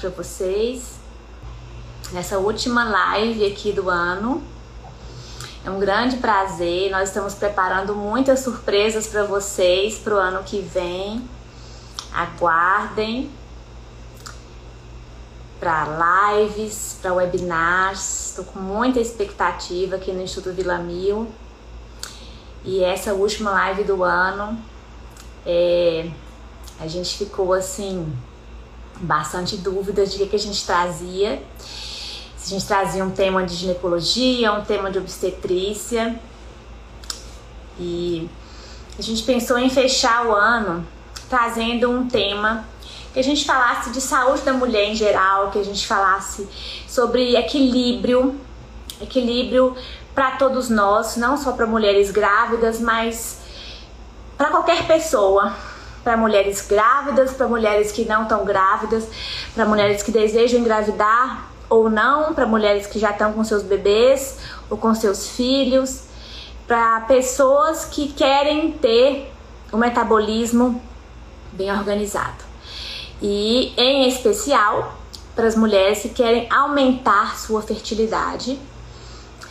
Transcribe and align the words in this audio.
para 0.00 0.08
vocês 0.10 0.99
nessa 2.12 2.38
última 2.38 2.84
live 2.84 3.46
aqui 3.46 3.72
do 3.72 3.88
ano. 3.88 4.42
É 5.64 5.70
um 5.70 5.78
grande 5.78 6.16
prazer. 6.16 6.90
Nós 6.90 7.08
estamos 7.08 7.34
preparando 7.34 7.94
muitas 7.94 8.40
surpresas 8.40 9.06
para 9.06 9.24
vocês 9.24 9.98
para 9.98 10.14
o 10.14 10.18
ano 10.18 10.42
que 10.42 10.60
vem. 10.60 11.28
Aguardem 12.12 13.30
para 15.60 16.32
lives, 16.32 16.98
para 17.00 17.12
webinars. 17.12 18.30
Estou 18.30 18.44
com 18.46 18.58
muita 18.58 18.98
expectativa 18.98 19.96
aqui 19.96 20.10
no 20.12 20.22
Instituto 20.22 20.54
Vila 20.54 20.78
Mil. 20.78 21.30
E 22.64 22.82
essa 22.82 23.12
última 23.14 23.50
live 23.50 23.84
do 23.84 24.02
ano, 24.02 24.58
é, 25.46 26.10
a 26.78 26.86
gente 26.86 27.16
ficou 27.18 27.52
assim 27.52 28.10
bastante 28.96 29.56
dúvidas 29.56 30.12
de 30.12 30.18
que, 30.18 30.26
que 30.26 30.36
a 30.36 30.38
gente 30.38 30.64
trazia. 30.64 31.42
A 32.42 32.46
gente 32.46 32.66
trazia 32.66 33.04
um 33.04 33.10
tema 33.10 33.44
de 33.44 33.54
ginecologia, 33.54 34.52
um 34.52 34.64
tema 34.64 34.90
de 34.90 34.98
obstetrícia. 34.98 36.18
E 37.78 38.28
a 38.98 39.02
gente 39.02 39.22
pensou 39.22 39.58
em 39.58 39.68
fechar 39.68 40.26
o 40.26 40.32
ano 40.34 40.86
trazendo 41.28 41.90
um 41.90 42.08
tema 42.08 42.64
que 43.12 43.20
a 43.20 43.22
gente 43.22 43.44
falasse 43.44 43.90
de 43.90 44.00
saúde 44.00 44.42
da 44.42 44.52
mulher 44.52 44.88
em 44.88 44.94
geral, 44.94 45.50
que 45.50 45.58
a 45.58 45.64
gente 45.64 45.86
falasse 45.86 46.48
sobre 46.88 47.36
equilíbrio, 47.36 48.38
equilíbrio 49.00 49.76
para 50.14 50.32
todos 50.32 50.68
nós, 50.68 51.16
não 51.16 51.36
só 51.36 51.52
para 51.52 51.66
mulheres 51.66 52.10
grávidas, 52.10 52.80
mas 52.80 53.38
para 54.36 54.50
qualquer 54.50 54.86
pessoa, 54.86 55.54
para 56.02 56.16
mulheres 56.16 56.66
grávidas, 56.66 57.32
para 57.32 57.46
mulheres 57.46 57.92
que 57.92 58.04
não 58.04 58.22
estão 58.22 58.44
grávidas, 58.44 59.06
para 59.54 59.64
mulheres 59.66 60.02
que 60.02 60.10
desejam 60.10 60.60
engravidar 60.60 61.49
ou 61.70 61.88
não, 61.88 62.34
para 62.34 62.44
mulheres 62.44 62.86
que 62.86 62.98
já 62.98 63.12
estão 63.12 63.32
com 63.32 63.44
seus 63.44 63.62
bebês 63.62 64.38
ou 64.68 64.76
com 64.76 64.94
seus 64.94 65.28
filhos, 65.30 66.02
para 66.66 67.00
pessoas 67.02 67.84
que 67.84 68.12
querem 68.12 68.72
ter 68.72 69.32
o 69.72 69.76
um 69.76 69.78
metabolismo 69.78 70.82
bem 71.52 71.72
organizado. 71.72 72.44
E 73.22 73.72
em 73.76 74.08
especial 74.08 74.96
para 75.34 75.46
as 75.46 75.54
mulheres 75.54 76.02
que 76.02 76.08
querem 76.08 76.46
aumentar 76.50 77.38
sua 77.38 77.62
fertilidade, 77.62 78.58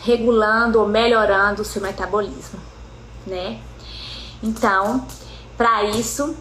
regulando 0.02 0.80
ou 0.80 0.86
melhorando 0.86 1.62
o 1.62 1.64
seu 1.64 1.80
metabolismo, 1.82 2.60
né? 3.26 3.58
Então, 4.42 5.06
para 5.56 5.84
isso, 5.84 6.36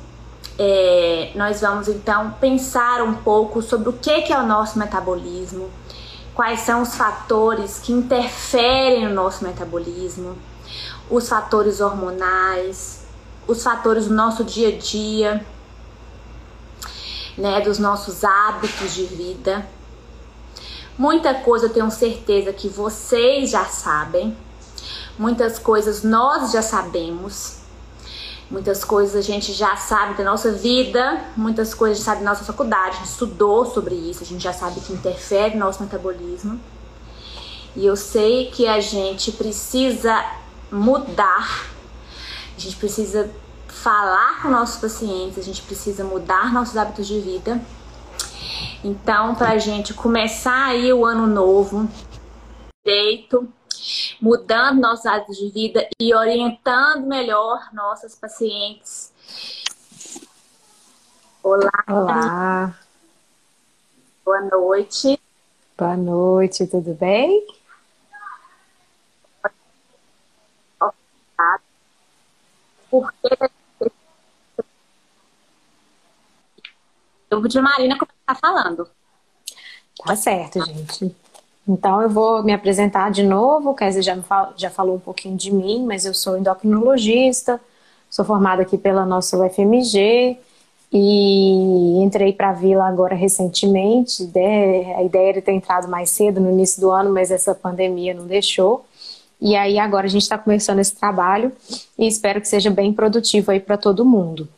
é, 0.62 1.32
nós 1.36 1.62
vamos 1.62 1.88
então 1.88 2.32
pensar 2.34 3.02
um 3.02 3.14
pouco 3.14 3.62
sobre 3.62 3.88
o 3.88 3.94
que, 3.94 4.24
que 4.24 4.34
é 4.34 4.38
o 4.38 4.46
nosso 4.46 4.78
metabolismo, 4.78 5.70
quais 6.36 6.60
são 6.60 6.82
os 6.82 6.96
fatores 6.96 7.80
que 7.80 7.94
interferem 7.94 9.08
no 9.08 9.14
nosso 9.14 9.42
metabolismo, 9.46 10.38
os 11.10 11.30
fatores 11.30 11.80
hormonais, 11.80 13.06
os 13.48 13.64
fatores 13.64 14.08
do 14.10 14.14
nosso 14.14 14.44
dia 14.44 14.68
a 14.68 14.78
dia, 14.78 15.46
né, 17.38 17.62
dos 17.62 17.80
nossos 17.80 18.26
hábitos 18.26 18.94
de 18.94 19.06
vida. 19.06 19.66
Muita 20.98 21.36
coisa 21.36 21.68
eu 21.68 21.74
tenho 21.74 21.90
certeza 21.90 22.52
que 22.52 22.68
vocês 22.68 23.50
já 23.50 23.64
sabem, 23.64 24.36
muitas 25.18 25.58
coisas 25.58 26.04
nós 26.04 26.52
já 26.52 26.62
sabemos 26.62 27.59
Muitas 28.50 28.84
coisas 28.84 29.16
a 29.16 29.22
gente 29.22 29.54
já 29.54 29.76
sabe 29.76 30.16
da 30.16 30.24
nossa 30.24 30.52
vida, 30.52 31.24
muitas 31.38 31.74
coisas 31.74 31.98
a 31.98 32.00
gente 32.00 32.06
sabe 32.06 32.24
da 32.24 32.32
nossa 32.32 32.44
faculdade, 32.44 32.96
a 32.96 33.00
gente 33.00 33.10
estudou 33.10 33.64
sobre 33.66 33.94
isso, 33.94 34.24
a 34.24 34.26
gente 34.26 34.42
já 34.42 34.52
sabe 34.52 34.80
que 34.80 34.92
interfere 34.92 35.54
no 35.54 35.66
nosso 35.66 35.84
metabolismo. 35.84 36.60
E 37.76 37.86
eu 37.86 37.96
sei 37.96 38.50
que 38.50 38.68
a 38.68 38.80
gente 38.80 39.32
precisa 39.34 40.26
mudar, 40.72 41.68
a 42.58 42.60
gente 42.60 42.76
precisa 42.76 43.30
falar 43.68 44.42
com 44.42 44.50
nossos 44.50 44.82
pacientes, 44.82 45.38
a 45.38 45.44
gente 45.44 45.62
precisa 45.62 46.04
mudar 46.04 46.52
nossos 46.52 46.76
hábitos 46.76 47.06
de 47.06 47.20
vida. 47.20 47.62
Então, 48.84 49.36
para 49.36 49.52
a 49.52 49.58
gente 49.60 49.94
começar 49.94 50.66
aí 50.66 50.92
o 50.92 51.06
ano 51.06 51.28
novo, 51.28 51.88
direito, 52.84 53.48
mudando 54.22 54.82
nossos 54.82 55.06
hábitos 55.06 55.38
de 55.38 55.50
vida 55.50 55.88
e 56.00 56.14
orientando 56.14 57.06
melhor 57.06 57.74
nossas 57.74 58.16
pacientes. 58.16 59.12
Olá. 61.42 61.72
Olá. 61.88 62.80
Boa 64.26 64.42
noite. 64.42 65.20
Boa 65.78 65.96
noite, 65.96 66.68
tudo 66.68 66.94
bem? 66.94 67.46
Porque 72.90 73.30
eu 77.30 77.40
vou 77.40 77.48
de 77.48 77.62
Marina 77.62 77.98
começar 77.98 78.36
falando. 78.42 78.90
Tá 80.06 80.16
certo, 80.16 80.66
gente. 80.66 81.16
Então, 81.68 82.02
eu 82.02 82.10
vou 82.10 82.44
me 82.44 82.52
apresentar 82.52 83.12
de 83.12 83.24
novo. 83.24 83.76
Kézia 83.76 84.02
já, 84.02 84.18
já 84.56 84.70
falou 84.70 84.96
um 84.96 85.00
pouquinho 85.00 85.38
de 85.38 85.54
mim, 85.54 85.86
mas 85.86 86.06
eu 86.06 86.14
sou 86.14 86.38
endocrinologista, 86.38 87.60
sou 88.10 88.26
formada 88.26 88.62
aqui 88.64 88.78
pela 88.78 89.06
nossa 89.06 89.38
UFMG 89.38 90.38
e 90.92 92.02
entrei 92.02 92.34
para 92.34 92.50
a 92.50 92.54
Vila 92.54 92.88
agora 92.88 93.16
recentemente. 93.16 94.24
A 94.98 95.04
ideia 95.04 95.30
era 95.30 95.42
ter 95.42 95.52
entrado 95.52 95.88
mais 95.88 96.10
cedo, 96.10 96.40
no 96.40 96.50
início 96.50 96.82
do 96.82 96.90
ano, 96.90 97.12
mas 97.12 97.30
essa 97.30 97.54
pandemia 97.54 98.14
não 98.14 98.26
deixou. 98.26 98.86
E 99.40 99.56
aí, 99.56 99.80
agora 99.80 100.08
a 100.08 100.10
gente 100.10 100.24
está 100.24 100.38
começando 100.38 100.80
esse 100.80 100.96
trabalho 100.96 101.52
e 101.98 102.08
espero 102.08 102.42
que 102.42 102.48
seja 102.48 102.70
bem 102.70 102.92
produtivo 102.92 103.52
aí 103.52 103.60
para 103.60 103.78
todo 103.78 104.04
mundo. 104.04 104.50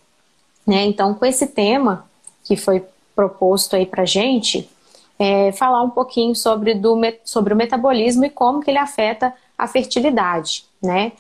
Né? 0.66 0.86
Então, 0.86 1.14
com 1.14 1.26
esse 1.26 1.48
tema 1.48 2.06
que 2.44 2.56
foi 2.56 2.84
proposto 3.16 3.76
aí 3.76 3.86
para 3.86 4.06
gente, 4.06 4.70
é, 5.22 5.52
falar 5.52 5.84
um 5.84 5.92
pouquinho 5.92 6.36
sobre, 6.36 6.74
do, 6.74 7.00
sobre 7.24 7.54
o 7.54 7.56
metabolismo 7.56 8.26
e 8.26 8.30
como 8.32 8.60
que 8.60 8.72
ele 8.72 8.80
afeta 8.80 9.32
a 9.56 9.68
fertilidade, 9.68 10.66
né? 10.82 11.12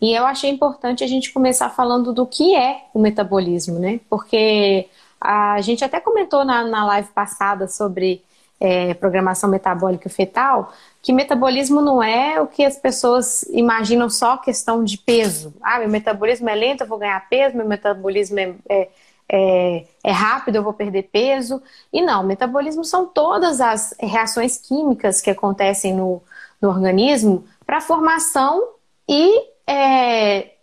E 0.00 0.14
eu 0.14 0.24
achei 0.24 0.48
importante 0.48 1.02
a 1.02 1.08
gente 1.08 1.32
começar 1.32 1.68
falando 1.68 2.12
do 2.12 2.24
que 2.24 2.54
é 2.54 2.84
o 2.94 3.00
metabolismo, 3.00 3.80
né? 3.80 3.98
Porque 4.08 4.86
a 5.20 5.60
gente 5.60 5.84
até 5.84 5.98
comentou 5.98 6.44
na, 6.44 6.62
na 6.62 6.86
live 6.86 7.08
passada 7.08 7.66
sobre 7.66 8.22
é, 8.60 8.94
programação 8.94 9.50
metabólica 9.50 10.08
fetal, 10.08 10.72
que 11.02 11.12
metabolismo 11.12 11.80
não 11.80 12.00
é 12.00 12.40
o 12.40 12.46
que 12.46 12.64
as 12.64 12.76
pessoas 12.76 13.42
imaginam 13.50 14.08
só 14.08 14.36
questão 14.36 14.84
de 14.84 14.98
peso. 14.98 15.52
Ah, 15.60 15.80
meu 15.80 15.88
metabolismo 15.88 16.48
é 16.48 16.54
lento, 16.54 16.82
eu 16.82 16.86
vou 16.86 16.98
ganhar 16.98 17.28
peso, 17.28 17.56
meu 17.56 17.66
metabolismo 17.66 18.38
é, 18.38 18.54
é 18.68 18.88
é, 19.30 19.84
é, 20.02 20.10
rápido, 20.10 20.56
eu 20.56 20.62
vou 20.62 20.72
perder 20.72 21.04
peso. 21.04 21.62
E 21.92 22.00
não, 22.00 22.22
metabolismo 22.22 22.84
são 22.84 23.06
todas 23.06 23.60
as 23.60 23.94
reações 24.00 24.56
químicas 24.56 25.20
que 25.20 25.30
acontecem 25.30 25.94
no, 25.94 26.22
no 26.60 26.68
organismo 26.68 27.44
para 27.66 27.80
formação 27.80 28.74
e 29.08 29.42
é, 29.66 30.54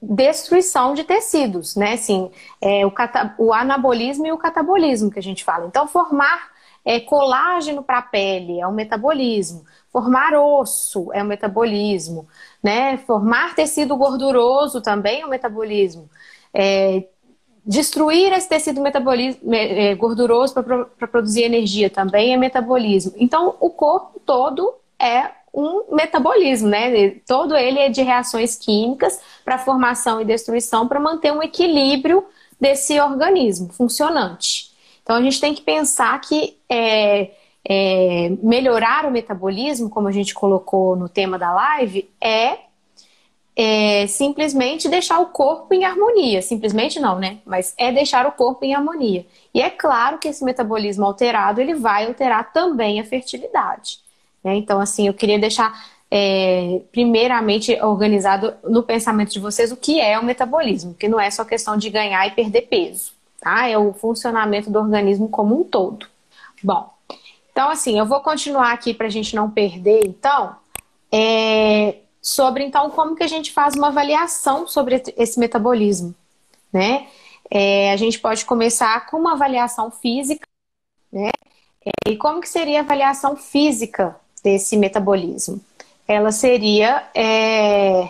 destruição 0.00 0.94
de 0.94 1.04
tecidos, 1.04 1.76
né? 1.76 1.94
Assim, 1.94 2.30
é, 2.60 2.86
o, 2.86 2.90
cata, 2.90 3.34
o 3.38 3.52
anabolismo 3.52 4.26
e 4.26 4.32
o 4.32 4.38
catabolismo 4.38 5.10
que 5.10 5.18
a 5.18 5.22
gente 5.22 5.44
fala. 5.44 5.66
Então, 5.66 5.86
formar 5.88 6.50
é, 6.84 7.00
colágeno 7.00 7.82
para 7.82 7.98
a 7.98 8.02
pele 8.02 8.60
é 8.60 8.66
um 8.66 8.72
metabolismo, 8.72 9.64
formar 9.92 10.34
osso 10.34 11.12
é 11.12 11.22
um 11.22 11.26
metabolismo, 11.26 12.28
né? 12.62 12.98
Formar 12.98 13.54
tecido 13.54 13.96
gorduroso 13.96 14.80
também 14.80 15.22
é 15.22 15.26
um 15.26 15.30
metabolismo. 15.30 16.08
É, 16.54 17.04
Destruir 17.64 18.32
esse 18.32 18.48
tecido 18.48 18.82
é, 18.86 19.94
gorduroso 19.94 20.52
para 20.54 21.06
produzir 21.06 21.44
energia 21.44 21.88
também 21.88 22.34
é 22.34 22.36
metabolismo. 22.36 23.12
Então, 23.16 23.56
o 23.60 23.70
corpo 23.70 24.20
todo 24.24 24.74
é 24.98 25.30
um 25.54 25.94
metabolismo, 25.94 26.68
né? 26.68 27.10
Todo 27.26 27.56
ele 27.56 27.78
é 27.78 27.88
de 27.88 28.02
reações 28.02 28.56
químicas 28.56 29.20
para 29.44 29.58
formação 29.58 30.20
e 30.20 30.24
destruição 30.24 30.88
para 30.88 30.98
manter 30.98 31.32
um 31.32 31.42
equilíbrio 31.42 32.24
desse 32.60 32.98
organismo 33.00 33.72
funcionante. 33.72 34.72
Então, 35.02 35.16
a 35.16 35.22
gente 35.22 35.40
tem 35.40 35.54
que 35.54 35.62
pensar 35.62 36.20
que 36.20 36.56
é, 36.68 37.30
é, 37.64 38.32
melhorar 38.42 39.06
o 39.06 39.10
metabolismo, 39.10 39.90
como 39.90 40.08
a 40.08 40.12
gente 40.12 40.34
colocou 40.34 40.96
no 40.96 41.08
tema 41.08 41.38
da 41.38 41.52
live, 41.52 42.10
é, 42.20 42.58
é 43.54 44.06
simplesmente 44.06 44.88
deixar 44.88 45.20
o 45.20 45.26
corpo 45.26 45.74
em 45.74 45.84
harmonia. 45.84 46.40
Simplesmente 46.40 46.98
não, 46.98 47.18
né? 47.18 47.38
Mas 47.44 47.74
é 47.76 47.92
deixar 47.92 48.26
o 48.26 48.32
corpo 48.32 48.64
em 48.64 48.74
harmonia. 48.74 49.26
E 49.52 49.60
é 49.60 49.68
claro 49.68 50.18
que 50.18 50.28
esse 50.28 50.44
metabolismo 50.44 51.04
alterado 51.04 51.60
ele 51.60 51.74
vai 51.74 52.06
alterar 52.06 52.52
também 52.52 53.00
a 53.00 53.04
fertilidade. 53.04 53.98
Né? 54.42 54.56
Então, 54.56 54.80
assim, 54.80 55.06
eu 55.06 55.14
queria 55.14 55.38
deixar 55.38 55.72
é, 56.10 56.82
primeiramente 56.90 57.72
organizado 57.80 58.54
no 58.64 58.82
pensamento 58.82 59.32
de 59.32 59.40
vocês 59.40 59.72
o 59.72 59.76
que 59.76 59.98
é 59.98 60.18
o 60.18 60.24
metabolismo, 60.24 60.94
que 60.94 61.08
não 61.08 61.18
é 61.18 61.30
só 61.30 61.44
questão 61.44 61.76
de 61.76 61.88
ganhar 61.88 62.26
e 62.26 62.32
perder 62.32 62.62
peso, 62.62 63.12
tá? 63.40 63.66
É 63.66 63.78
o 63.78 63.94
funcionamento 63.94 64.70
do 64.70 64.78
organismo 64.78 65.26
como 65.30 65.58
um 65.58 65.64
todo. 65.64 66.06
Bom, 66.62 66.92
então, 67.50 67.70
assim, 67.70 67.98
eu 67.98 68.04
vou 68.04 68.20
continuar 68.20 68.72
aqui 68.72 68.92
para 68.92 69.06
a 69.06 69.10
gente 69.10 69.34
não 69.34 69.50
perder, 69.50 70.02
então, 70.04 70.54
é, 71.10 71.96
sobre 72.22 72.64
então 72.64 72.88
como 72.90 73.16
que 73.16 73.24
a 73.24 73.28
gente 73.28 73.52
faz 73.52 73.74
uma 73.74 73.88
avaliação 73.88 74.66
sobre 74.68 75.02
esse 75.16 75.40
metabolismo, 75.40 76.14
né? 76.72 77.08
É, 77.50 77.92
a 77.92 77.96
gente 77.96 78.20
pode 78.20 78.44
começar 78.44 79.06
com 79.06 79.18
uma 79.18 79.32
avaliação 79.32 79.90
física, 79.90 80.46
né? 81.12 81.30
É, 81.84 82.10
e 82.10 82.16
como 82.16 82.40
que 82.40 82.48
seria 82.48 82.78
a 82.78 82.82
avaliação 82.82 83.36
física 83.36 84.16
desse 84.42 84.76
metabolismo? 84.76 85.60
Ela 86.06 86.30
seria 86.30 87.08
é, 87.14 88.08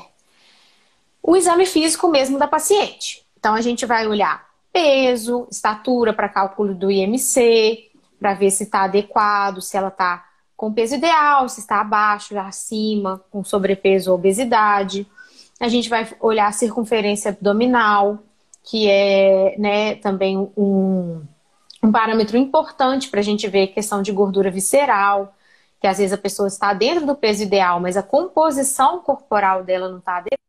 o 1.23 1.37
exame 1.37 1.65
físico 1.65 2.09
mesmo 2.09 2.39
da 2.39 2.47
paciente. 2.47 3.25
Então, 3.39 3.55
a 3.55 3.61
gente 3.61 3.87
vai 3.87 4.07
olhar 4.07 4.47
peso, 4.73 5.47
estatura 5.51 6.13
para 6.13 6.29
cálculo 6.29 6.75
do 6.75 6.91
IMC, 6.91 7.91
para 8.19 8.35
ver 8.35 8.51
se 8.51 8.65
está 8.65 8.85
adequado, 8.85 9.61
se 9.61 9.77
ela 9.77 9.89
está 9.89 10.25
com 10.63 10.73
peso 10.73 10.95
ideal, 10.95 11.49
se 11.49 11.59
está 11.59 11.81
abaixo, 11.81 12.39
acima, 12.39 13.21
com 13.33 13.43
sobrepeso 13.43 14.13
ou 14.13 14.17
obesidade. 14.17 15.05
A 15.59 15.67
gente 15.67 15.89
vai 15.89 16.09
olhar 16.21 16.47
a 16.47 16.53
circunferência 16.53 17.33
abdominal, 17.33 18.21
que 18.63 18.89
é 18.89 19.57
né, 19.59 19.97
também 19.97 20.39
um, 20.57 21.21
um 21.83 21.91
parâmetro 21.91 22.37
importante 22.37 23.09
para 23.09 23.19
a 23.19 23.25
gente 23.25 23.49
ver 23.49 23.75
questão 23.75 24.03
de 24.03 24.13
gordura 24.13 24.53
visceral, 24.53 25.35
que 25.81 25.87
às 25.89 25.99
vezes 25.99 26.13
a 26.13 26.19
pessoa 26.19 26.47
está 26.47 26.73
dentro 26.73 27.05
do 27.07 27.17
peso 27.17 27.43
ideal, 27.43 27.81
mas 27.81 27.97
a 27.97 28.03
composição 28.03 29.01
corporal 29.01 29.65
dela 29.65 29.89
não 29.89 29.99
está 29.99 30.19
adequada 30.19 30.41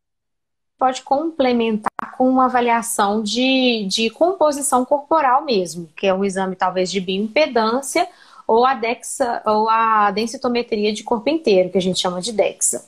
pode 0.77 1.01
complementar 1.03 2.17
com 2.17 2.29
uma 2.29 2.45
avaliação 2.45 3.23
de, 3.23 3.87
de 3.89 4.09
composição 4.09 4.83
corporal 4.83 5.45
mesmo, 5.45 5.87
que 5.95 6.05
é 6.05 6.13
um 6.13 6.25
exame 6.25 6.57
talvez 6.57 6.91
de 6.91 6.99
bioimpedância 6.99 8.05
ou 8.53 8.65
a 8.65 8.73
DEXA, 8.73 9.41
ou 9.45 9.69
a 9.69 10.11
densitometria 10.11 10.93
de 10.93 11.03
corpo 11.03 11.29
inteiro, 11.29 11.69
que 11.69 11.77
a 11.77 11.81
gente 11.81 11.99
chama 11.99 12.21
de 12.21 12.31
DEXA. 12.31 12.85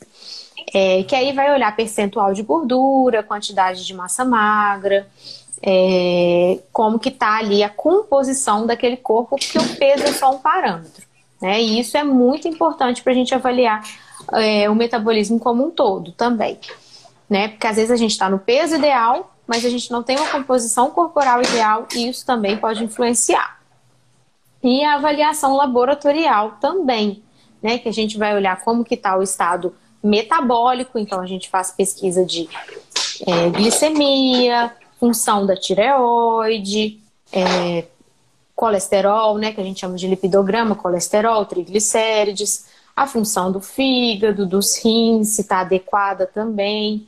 É, 0.74 1.04
que 1.04 1.16
aí 1.16 1.32
vai 1.32 1.54
olhar 1.54 1.76
percentual 1.76 2.34
de 2.34 2.42
gordura, 2.42 3.24
quantidade 3.24 3.86
de 3.86 3.94
massa 3.94 4.26
magra, 4.26 5.08
é, 5.62 6.60
como 6.72 7.00
que 7.00 7.12
tá 7.12 7.38
ali 7.38 7.64
a 7.64 7.70
composição 7.70 8.66
daquele 8.66 8.98
corpo, 8.98 9.38
porque 9.38 9.58
o 9.58 9.76
peso 9.78 10.04
é 10.04 10.14
só 10.14 10.34
um 10.34 10.40
parâmetro. 10.40 11.06
Né? 11.42 11.62
E 11.62 11.80
isso 11.80 11.98
é 11.98 12.04
muito 12.04 12.48
importante 12.48 13.04
para 13.04 13.12
a 13.12 13.16
gente 13.16 13.34
avaliar 13.36 13.84
é, 14.34 14.70
o 14.70 14.76
metabolismo 14.76 15.40
como 15.40 15.66
um 15.66 15.72
todo 15.72 16.12
também 16.12 16.60
né? 17.30 17.50
Porque 17.50 17.68
às 17.68 17.76
vezes 17.76 17.92
a 17.92 17.96
gente 17.96 18.12
está 18.12 18.30
no 18.30 18.40
peso 18.40 18.76
ideal, 18.76 19.36
mas 19.48 19.66
a 19.66 19.70
gente 19.70 19.92
não 19.92 20.04
tem 20.04 20.18
uma 20.18 20.30
composição 20.30 20.90
corporal 20.92 21.42
ideal 21.42 21.88
e 21.94 22.08
isso 22.08 22.26
também 22.26 22.58
pode 22.58 22.84
influenciar. 22.84 23.55
E 24.66 24.84
a 24.84 24.96
avaliação 24.96 25.56
laboratorial 25.56 26.58
também, 26.60 27.24
né? 27.62 27.78
Que 27.78 27.88
a 27.88 27.94
gente 27.94 28.18
vai 28.18 28.36
olhar 28.36 28.62
como 28.64 28.84
que 28.84 28.96
está 28.96 29.16
o 29.18 29.22
estado 29.22 29.76
metabólico, 30.04 30.98
então 30.98 31.22
a 31.22 31.26
gente 31.26 31.50
faz 31.50 31.72
pesquisa 31.72 32.26
de 32.26 32.50
é, 33.28 33.50
glicemia, 33.50 34.72
função 35.00 35.46
da 35.46 35.56
tireoide, 35.56 37.00
é, 37.32 37.86
colesterol, 38.56 39.38
né? 39.38 39.54
Que 39.54 39.62
a 39.62 39.64
gente 39.64 39.80
chama 39.80 39.96
de 39.96 40.08
lipidograma, 40.08 40.76
colesterol, 40.76 41.46
triglicérides, 41.46 42.66
a 42.96 43.06
função 43.06 43.52
do 43.52 43.62
fígado, 43.62 44.46
dos 44.46 44.84
rins, 44.84 45.30
se 45.30 45.42
está 45.42 45.60
adequada 45.60 46.26
também 46.26 47.08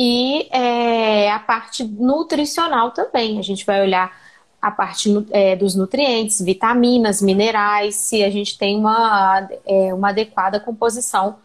e 0.00 0.46
é, 0.52 1.28
a 1.32 1.40
parte 1.40 1.82
nutricional 1.82 2.92
também. 2.92 3.40
A 3.40 3.42
gente 3.42 3.66
vai 3.66 3.82
olhar 3.82 4.16
a 4.60 4.70
parte 4.70 5.26
é, 5.30 5.54
dos 5.54 5.74
nutrientes, 5.74 6.40
vitaminas, 6.40 7.22
minerais, 7.22 7.94
se 7.94 8.24
a 8.24 8.30
gente 8.30 8.58
tem 8.58 8.76
uma, 8.76 9.48
é, 9.66 9.94
uma 9.94 10.08
adequada 10.08 10.58
composição 10.58 11.36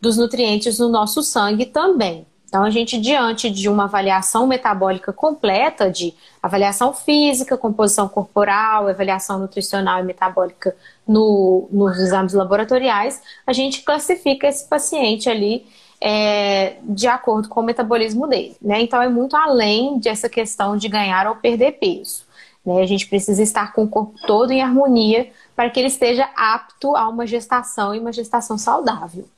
dos 0.00 0.16
nutrientes 0.16 0.78
no 0.78 0.88
nosso 0.88 1.22
sangue 1.22 1.66
também. 1.66 2.26
Então, 2.50 2.64
a 2.64 2.70
gente, 2.70 2.98
diante 2.98 3.48
de 3.48 3.68
uma 3.68 3.84
avaliação 3.84 4.44
metabólica 4.44 5.12
completa, 5.12 5.88
de 5.88 6.12
avaliação 6.42 6.92
física, 6.92 7.56
composição 7.56 8.08
corporal, 8.08 8.88
avaliação 8.88 9.38
nutricional 9.38 10.00
e 10.00 10.02
metabólica 10.02 10.74
no, 11.06 11.68
nos 11.70 11.96
exames 11.96 12.32
laboratoriais, 12.32 13.22
a 13.46 13.52
gente 13.52 13.82
classifica 13.82 14.48
esse 14.48 14.68
paciente 14.68 15.30
ali 15.30 15.64
é, 16.00 16.78
de 16.82 17.06
acordo 17.06 17.48
com 17.48 17.60
o 17.60 17.62
metabolismo 17.62 18.26
dele. 18.26 18.56
Né? 18.60 18.80
Então 18.80 19.00
é 19.00 19.08
muito 19.08 19.36
além 19.36 20.00
dessa 20.00 20.28
questão 20.28 20.76
de 20.76 20.88
ganhar 20.88 21.28
ou 21.28 21.36
perder 21.36 21.72
peso. 21.72 22.24
Né? 22.64 22.80
A 22.82 22.86
gente 22.86 23.06
precisa 23.06 23.42
estar 23.42 23.72
com 23.72 23.84
o 23.84 23.88
corpo 23.88 24.14
todo 24.26 24.52
em 24.52 24.62
harmonia 24.62 25.30
para 25.54 25.70
que 25.70 25.78
ele 25.78 25.88
esteja 25.88 26.28
apto 26.36 26.96
a 26.96 27.08
uma 27.08 27.26
gestação 27.26 27.94
e 27.94 27.98
uma 27.98 28.12
gestação 28.12 28.58
saudável. 28.58 29.28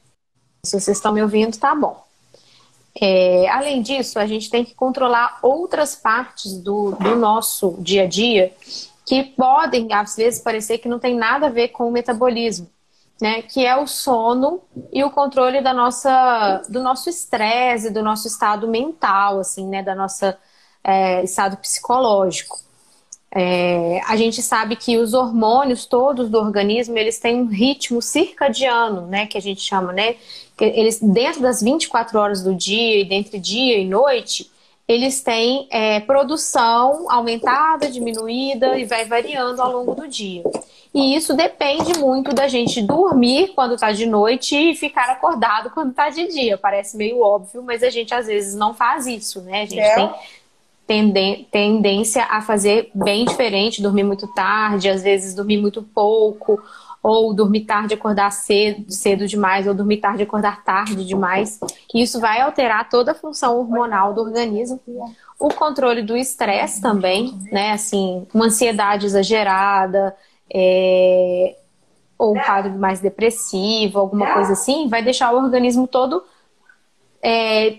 Se 0.65 0.79
vocês 0.79 0.97
estão 0.97 1.13
me 1.13 1.23
ouvindo, 1.23 1.59
tá 1.59 1.75
bom. 1.75 2.05
É, 3.01 3.49
além 3.49 3.83
disso, 3.83 4.19
a 4.19 4.27
gente 4.27 4.51
tem 4.51 4.65
que 4.65 4.75
controlar 4.75 5.39
outras 5.43 5.97
partes 5.97 6.57
do, 6.59 6.93
do 6.93 7.17
nosso 7.17 7.77
dia 7.81 8.05
a 8.05 8.07
dia 8.07 8.53
que 9.07 9.25
podem, 9.25 9.93
às 9.93 10.15
vezes, 10.15 10.41
parecer 10.41 10.79
que 10.79 10.89
não 10.89 10.99
tem 10.99 11.17
nada 11.17 11.47
a 11.47 11.51
ver 11.51 11.69
com 11.69 11.89
o 11.89 11.91
metabolismo 11.91 12.69
né, 13.23 13.41
que 13.41 13.65
é 13.65 13.77
o 13.77 13.87
sono 13.87 14.61
e 14.93 15.05
o 15.05 15.11
controle 15.11 15.61
da 15.61 15.73
nossa, 15.73 16.61
do 16.69 16.83
nosso 16.83 17.09
estresse, 17.09 17.89
do 17.89 18.03
nosso 18.03 18.27
estado 18.27 18.67
mental, 18.67 19.39
assim, 19.39 19.65
né, 19.69 19.81
da 19.81 19.95
nossa 19.95 20.37
é, 20.83 21.23
estado 21.23 21.57
psicológico. 21.57 22.59
É, 23.34 24.00
a 24.06 24.14
gente 24.14 24.43
sabe 24.43 24.76
que 24.76 24.99
os 24.99 25.14
hormônios 25.14 25.87
todos 25.87 26.29
do 26.29 26.38
organismo, 26.38 26.99
eles 26.99 27.19
têm 27.19 27.40
um 27.40 27.46
ritmo 27.46 28.02
circadiano, 28.02 29.06
né, 29.06 29.26
que 29.26 29.38
a 29.38 29.40
gente 29.40 29.62
chama, 29.62 29.90
né, 29.90 30.16
que 30.54 30.64
eles 30.64 31.00
dentro 31.00 31.40
das 31.40 31.62
24 31.62 32.18
horas 32.18 32.42
do 32.42 32.54
dia 32.54 33.00
e 33.00 33.04
dentre 33.04 33.38
dia 33.38 33.78
e 33.78 33.87
noite, 33.87 34.50
eles 34.87 35.23
têm 35.23 35.66
é, 35.71 36.00
produção 36.00 37.11
aumentada, 37.11 37.90
diminuída 37.90 38.78
e 38.78 38.85
vai 38.85 39.07
variando 39.07 39.62
ao 39.62 39.73
longo 39.73 39.95
do 39.95 40.07
dia. 40.07 40.42
E 40.92 41.16
isso 41.16 41.35
depende 41.35 41.99
muito 41.99 42.35
da 42.35 42.49
gente 42.49 42.83
dormir 42.83 43.52
quando 43.54 43.78
tá 43.78 43.92
de 43.92 44.04
noite 44.04 44.54
e 44.54 44.75
ficar 44.75 45.09
acordado 45.09 45.71
quando 45.71 45.95
tá 45.95 46.11
de 46.11 46.26
dia. 46.28 46.59
Parece 46.59 46.99
meio 46.99 47.23
óbvio, 47.23 47.62
mas 47.62 47.83
a 47.83 47.88
gente 47.88 48.12
às 48.12 48.26
vezes 48.26 48.54
não 48.54 48.75
faz 48.75 49.07
isso, 49.07 49.40
né? 49.40 49.62
A 49.62 49.64
gente 49.64 49.80
é. 49.80 49.95
tem 49.95 50.11
tendência 50.87 52.25
a 52.25 52.41
fazer 52.41 52.91
bem 52.95 53.25
diferente, 53.25 53.83
dormir 53.83 54.05
muito 54.05 54.27
tarde, 54.29 54.89
às 54.89 55.03
vezes 55.03 55.35
dormir 55.35 55.59
muito 55.59 55.83
pouco, 55.83 56.62
ou 57.03 57.35
dormir 57.35 57.62
tarde 57.62 57.95
e 57.95 57.97
acordar 57.97 58.31
cedo, 58.31 58.91
cedo 58.91 59.27
demais, 59.27 59.67
ou 59.67 59.75
dormir 59.75 59.97
tarde 59.99 60.23
e 60.23 60.25
acordar 60.25 60.62
tarde 60.62 61.05
demais. 61.05 61.59
Isso 61.95 62.21
vai 62.21 62.41
alterar 62.41 62.89
toda 62.89 63.12
a 63.12 63.15
função 63.15 63.59
hormonal 63.59 64.15
do 64.15 64.21
organismo. 64.21 64.81
O 65.39 65.49
controle 65.49 66.03
do 66.03 66.17
estresse 66.17 66.81
também, 66.81 67.37
né? 67.51 67.73
Assim, 67.73 68.27
uma 68.33 68.47
ansiedade 68.47 69.07
exagerada, 69.07 70.15
é, 70.53 71.57
ou 72.17 72.37
um 72.37 72.41
quadro 72.41 72.73
mais 72.79 73.01
depressivo, 73.01 73.99
alguma 73.99 74.33
coisa 74.33 74.53
assim, 74.53 74.89
vai 74.89 75.03
deixar 75.03 75.33
o 75.33 75.43
organismo 75.43 75.89
todo 75.89 76.23
é, 77.23 77.79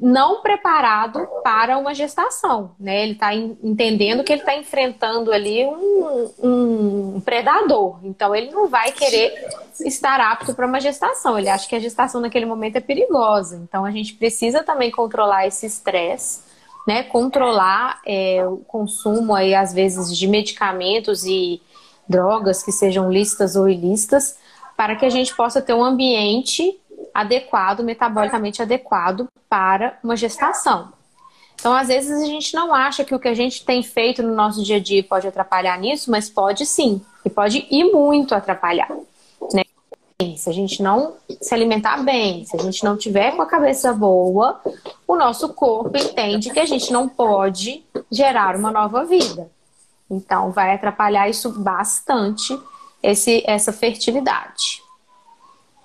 não 0.00 0.42
preparado 0.42 1.26
para 1.42 1.76
uma 1.76 1.92
gestação, 1.92 2.72
né? 2.78 3.02
Ele 3.02 3.12
está 3.12 3.34
entendendo 3.34 4.22
que 4.22 4.32
ele 4.32 4.42
está 4.42 4.54
enfrentando 4.54 5.32
ali 5.32 5.66
um, 5.66 6.30
um, 6.40 7.20
predador, 7.20 7.98
então 8.04 8.34
ele 8.34 8.50
não 8.50 8.68
vai 8.68 8.92
querer 8.92 9.32
estar 9.80 10.20
apto 10.20 10.54
para 10.54 10.66
uma 10.66 10.80
gestação. 10.80 11.36
Ele 11.36 11.48
acha 11.48 11.68
que 11.68 11.74
a 11.74 11.80
gestação 11.80 12.20
naquele 12.20 12.46
momento 12.46 12.76
é 12.76 12.80
perigosa. 12.80 13.56
Então 13.56 13.84
a 13.84 13.90
gente 13.90 14.14
precisa 14.14 14.62
também 14.62 14.90
controlar 14.90 15.46
esse 15.48 15.66
estresse, 15.66 16.42
né? 16.86 17.02
Controlar 17.02 18.00
é, 18.06 18.46
o 18.46 18.58
consumo 18.58 19.34
aí 19.34 19.52
às 19.52 19.72
vezes 19.72 20.16
de 20.16 20.28
medicamentos 20.28 21.24
e 21.24 21.60
drogas 22.08 22.62
que 22.62 22.70
sejam 22.70 23.10
listas 23.10 23.56
ou 23.56 23.68
ilícitas, 23.68 24.38
para 24.76 24.94
que 24.94 25.04
a 25.04 25.10
gente 25.10 25.34
possa 25.34 25.60
ter 25.60 25.74
um 25.74 25.84
ambiente 25.84 26.80
adequado, 27.12 27.82
metabolicamente 27.82 28.62
adequado 28.62 29.28
para 29.48 29.98
uma 30.02 30.16
gestação. 30.16 30.92
Então, 31.54 31.74
às 31.74 31.88
vezes, 31.88 32.22
a 32.22 32.26
gente 32.26 32.54
não 32.54 32.72
acha 32.72 33.04
que 33.04 33.14
o 33.14 33.18
que 33.18 33.26
a 33.26 33.34
gente 33.34 33.64
tem 33.64 33.82
feito 33.82 34.22
no 34.22 34.34
nosso 34.34 34.62
dia 34.62 34.76
a 34.76 34.80
dia 34.80 35.02
pode 35.02 35.26
atrapalhar 35.26 35.76
nisso, 35.78 36.10
mas 36.10 36.30
pode 36.30 36.64
sim. 36.64 37.00
e 37.24 37.30
pode 37.30 37.66
ir 37.70 37.92
muito 37.92 38.34
atrapalhar. 38.34 38.88
Né? 39.52 39.64
Se 40.36 40.48
a 40.48 40.52
gente 40.52 40.82
não 40.82 41.16
se 41.40 41.52
alimentar 41.52 42.02
bem, 42.04 42.44
se 42.44 42.56
a 42.56 42.62
gente 42.62 42.84
não 42.84 42.96
tiver 42.96 43.34
com 43.34 43.42
a 43.42 43.46
cabeça 43.46 43.92
boa, 43.92 44.60
o 45.06 45.16
nosso 45.16 45.48
corpo 45.52 45.96
entende 45.96 46.50
que 46.50 46.60
a 46.60 46.66
gente 46.66 46.92
não 46.92 47.08
pode 47.08 47.84
gerar 48.10 48.54
uma 48.54 48.70
nova 48.70 49.04
vida. 49.04 49.50
Então, 50.08 50.52
vai 50.52 50.74
atrapalhar 50.74 51.28
isso 51.28 51.50
bastante, 51.60 52.58
esse, 53.02 53.42
essa 53.46 53.72
fertilidade. 53.72 54.80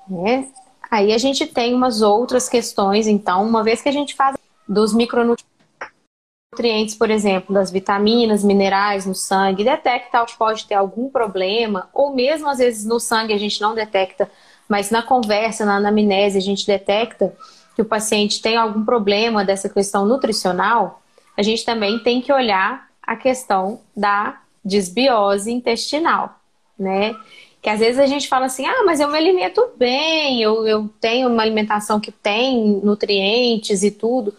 Né? 0.08 0.48
Aí 0.94 1.12
a 1.12 1.18
gente 1.18 1.48
tem 1.48 1.74
umas 1.74 2.04
outras 2.04 2.48
questões, 2.48 3.08
então, 3.08 3.44
uma 3.44 3.64
vez 3.64 3.82
que 3.82 3.90
a 3.90 3.92
gente 3.92 4.14
faz 4.14 4.38
dos 4.70 4.94
micronutrientes, 4.94 6.94
por 6.96 7.10
exemplo, 7.10 7.52
das 7.52 7.72
vitaminas, 7.72 8.44
minerais 8.44 9.04
no 9.04 9.16
sangue, 9.16 9.64
detecta 9.64 10.24
que 10.24 10.38
pode 10.38 10.68
ter 10.68 10.76
algum 10.76 11.10
problema, 11.10 11.90
ou 11.92 12.14
mesmo 12.14 12.48
às 12.48 12.60
vezes 12.60 12.86
no 12.86 13.00
sangue 13.00 13.34
a 13.34 13.40
gente 13.40 13.60
não 13.60 13.74
detecta, 13.74 14.30
mas 14.70 14.92
na 14.92 15.02
conversa, 15.02 15.66
na 15.66 15.78
anamnese, 15.78 16.38
a 16.38 16.42
gente 16.42 16.68
detecta 16.68 17.36
que 17.76 17.82
o 17.82 17.86
paciente 17.86 18.40
tem 18.40 18.56
algum 18.56 18.86
problema 18.86 19.44
dessa 19.44 19.68
questão 19.68 20.06
nutricional, 20.06 21.02
a 21.36 21.42
gente 21.42 21.66
também 21.66 21.98
tem 22.04 22.22
que 22.22 22.32
olhar 22.32 22.88
a 23.02 23.16
questão 23.16 23.82
da 23.98 24.40
desbiose 24.64 25.52
intestinal, 25.52 26.40
né? 26.78 27.16
Que 27.64 27.70
às 27.70 27.80
vezes 27.80 27.98
a 27.98 28.06
gente 28.06 28.28
fala 28.28 28.48
assim, 28.48 28.66
ah, 28.66 28.84
mas 28.86 29.00
eu 29.00 29.08
me 29.08 29.18
alimento 29.18 29.70
bem, 29.78 30.42
eu, 30.42 30.68
eu 30.68 30.90
tenho 31.00 31.30
uma 31.30 31.42
alimentação 31.42 31.98
que 31.98 32.12
tem 32.12 32.82
nutrientes 32.84 33.84
e 33.84 33.90
tudo, 33.90 34.36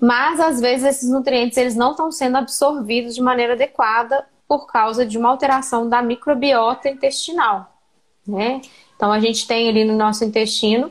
mas 0.00 0.40
às 0.40 0.58
vezes 0.58 0.86
esses 0.86 1.10
nutrientes 1.10 1.58
eles 1.58 1.76
não 1.76 1.90
estão 1.90 2.10
sendo 2.10 2.38
absorvidos 2.38 3.14
de 3.14 3.20
maneira 3.20 3.52
adequada 3.52 4.26
por 4.48 4.66
causa 4.66 5.04
de 5.04 5.18
uma 5.18 5.28
alteração 5.28 5.86
da 5.86 6.00
microbiota 6.00 6.88
intestinal, 6.88 7.78
né? 8.26 8.62
Então 8.96 9.12
a 9.12 9.20
gente 9.20 9.46
tem 9.46 9.68
ali 9.68 9.84
no 9.84 9.94
nosso 9.94 10.24
intestino 10.24 10.90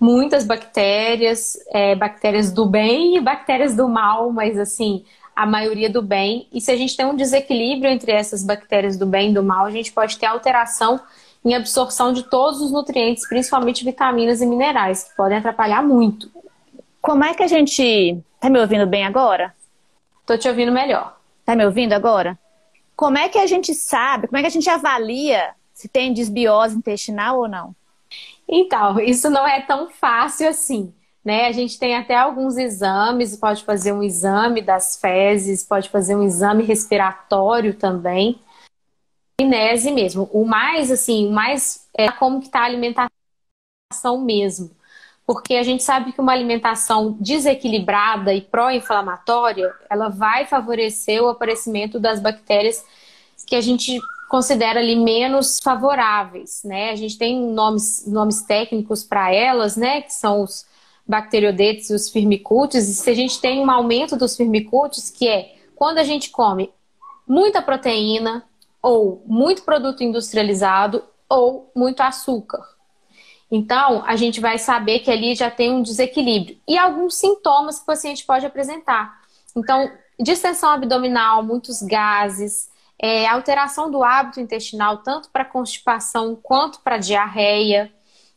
muitas 0.00 0.44
bactérias, 0.44 1.58
é, 1.72 1.94
bactérias 1.94 2.50
do 2.50 2.64
bem 2.64 3.18
e 3.18 3.20
bactérias 3.20 3.76
do 3.76 3.86
mal, 3.86 4.32
mas 4.32 4.58
assim, 4.58 5.04
a 5.42 5.46
maioria 5.46 5.90
do 5.90 6.00
bem. 6.00 6.46
E 6.52 6.60
se 6.60 6.70
a 6.70 6.76
gente 6.76 6.96
tem 6.96 7.04
um 7.04 7.16
desequilíbrio 7.16 7.90
entre 7.90 8.12
essas 8.12 8.44
bactérias 8.44 8.96
do 8.96 9.04
bem 9.04 9.30
e 9.30 9.34
do 9.34 9.42
mal, 9.42 9.66
a 9.66 9.72
gente 9.72 9.92
pode 9.92 10.16
ter 10.16 10.26
alteração 10.26 11.00
em 11.44 11.52
absorção 11.52 12.12
de 12.12 12.22
todos 12.22 12.60
os 12.60 12.70
nutrientes, 12.70 13.26
principalmente 13.28 13.84
vitaminas 13.84 14.40
e 14.40 14.46
minerais, 14.46 15.02
que 15.02 15.16
podem 15.16 15.38
atrapalhar 15.38 15.82
muito. 15.82 16.30
Como 17.00 17.24
é 17.24 17.34
que 17.34 17.42
a 17.42 17.48
gente. 17.48 18.22
Tá 18.38 18.48
me 18.48 18.60
ouvindo 18.60 18.86
bem 18.86 19.04
agora? 19.04 19.52
Tô 20.24 20.38
te 20.38 20.48
ouvindo 20.48 20.70
melhor. 20.70 21.18
Tá 21.44 21.56
me 21.56 21.66
ouvindo 21.66 21.92
agora? 21.92 22.38
Como 22.94 23.18
é 23.18 23.28
que 23.28 23.38
a 23.38 23.46
gente 23.46 23.74
sabe, 23.74 24.28
como 24.28 24.38
é 24.38 24.42
que 24.42 24.46
a 24.46 24.50
gente 24.50 24.70
avalia 24.70 25.50
se 25.74 25.88
tem 25.88 26.12
desbiose 26.12 26.76
intestinal 26.76 27.38
ou 27.38 27.48
não? 27.48 27.74
Então, 28.48 29.00
isso 29.00 29.28
não 29.28 29.44
é 29.46 29.60
tão 29.60 29.90
fácil 29.90 30.48
assim. 30.48 30.94
Né? 31.24 31.46
A 31.46 31.52
gente 31.52 31.78
tem 31.78 31.96
até 31.96 32.16
alguns 32.16 32.56
exames, 32.56 33.36
pode 33.36 33.64
fazer 33.64 33.92
um 33.92 34.02
exame 34.02 34.60
das 34.60 34.96
fezes, 34.96 35.62
pode 35.62 35.88
fazer 35.88 36.16
um 36.16 36.22
exame 36.22 36.64
respiratório 36.64 37.74
também. 37.74 38.40
Inese 39.40 39.92
mesmo. 39.92 40.28
O 40.32 40.44
mais, 40.44 40.90
assim, 40.90 41.28
o 41.28 41.32
mais 41.32 41.88
é 41.96 42.10
como 42.10 42.40
que 42.40 42.46
está 42.46 42.60
a 42.60 42.64
alimentação 42.64 43.10
mesmo. 44.20 44.70
Porque 45.24 45.54
a 45.54 45.62
gente 45.62 45.82
sabe 45.84 46.12
que 46.12 46.20
uma 46.20 46.32
alimentação 46.32 47.16
desequilibrada 47.20 48.34
e 48.34 48.40
pró-inflamatória, 48.40 49.72
ela 49.88 50.08
vai 50.08 50.46
favorecer 50.46 51.22
o 51.22 51.28
aparecimento 51.28 52.00
das 52.00 52.20
bactérias 52.20 52.84
que 53.46 53.54
a 53.54 53.60
gente 53.60 54.00
considera 54.28 54.80
ali 54.80 54.96
menos 54.96 55.60
favoráveis, 55.62 56.62
né? 56.64 56.90
A 56.90 56.96
gente 56.96 57.18
tem 57.18 57.38
nomes, 57.38 58.06
nomes 58.06 58.42
técnicos 58.42 59.04
para 59.04 59.32
elas, 59.32 59.76
né? 59.76 60.00
Que 60.02 60.12
são 60.12 60.42
os 60.42 60.66
bacteriodetes 61.06 61.90
e 61.90 61.94
os 61.94 62.08
firmicutes, 62.08 62.88
e 62.88 62.94
se 62.94 63.10
a 63.10 63.14
gente 63.14 63.40
tem 63.40 63.60
um 63.60 63.70
aumento 63.70 64.16
dos 64.16 64.36
firmicutes, 64.36 65.10
que 65.10 65.28
é 65.28 65.56
quando 65.74 65.98
a 65.98 66.04
gente 66.04 66.30
come 66.30 66.72
muita 67.26 67.62
proteína, 67.62 68.44
ou 68.80 69.22
muito 69.26 69.62
produto 69.62 70.02
industrializado, 70.02 71.04
ou 71.28 71.70
muito 71.74 72.00
açúcar. 72.00 72.62
Então, 73.50 74.02
a 74.06 74.16
gente 74.16 74.40
vai 74.40 74.58
saber 74.58 75.00
que 75.00 75.10
ali 75.10 75.34
já 75.34 75.50
tem 75.50 75.70
um 75.70 75.82
desequilíbrio. 75.82 76.58
E 76.66 76.76
alguns 76.76 77.14
sintomas 77.14 77.76
que 77.76 77.82
o 77.82 77.86
paciente 77.86 78.24
pode 78.24 78.46
apresentar. 78.46 79.20
Então, 79.56 79.90
distensão 80.18 80.70
abdominal, 80.70 81.42
muitos 81.42 81.82
gases, 81.82 82.70
é, 82.98 83.26
alteração 83.26 83.90
do 83.90 84.02
hábito 84.02 84.40
intestinal, 84.40 84.98
tanto 84.98 85.28
para 85.30 85.44
constipação 85.44 86.36
quanto 86.42 86.80
para 86.80 86.98
diarreia 86.98 87.92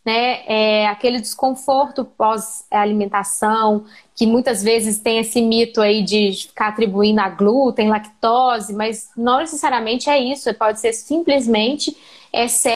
né? 0.06 0.44
É 0.46 0.88
aquele 0.88 1.20
desconforto 1.20 2.06
pós-alimentação, 2.06 3.86
que 4.16 4.28
muitas 4.28 4.62
vezes 4.62 5.00
tem 5.00 5.18
esse 5.18 5.42
mito 5.42 5.82
aí 5.82 6.04
de 6.04 6.32
ficar 6.48 6.68
atribuindo 6.68 7.20
a 7.20 7.28
glúten, 7.28 7.90
lactose, 7.90 8.74
mas 8.74 9.10
não 9.18 9.40
necessariamente 9.40 10.10
é 10.10 10.20
isso, 10.20 10.54
pode 10.54 10.80
ser 10.80 10.94
simplesmente 10.94 11.98
excesso. 12.32 12.76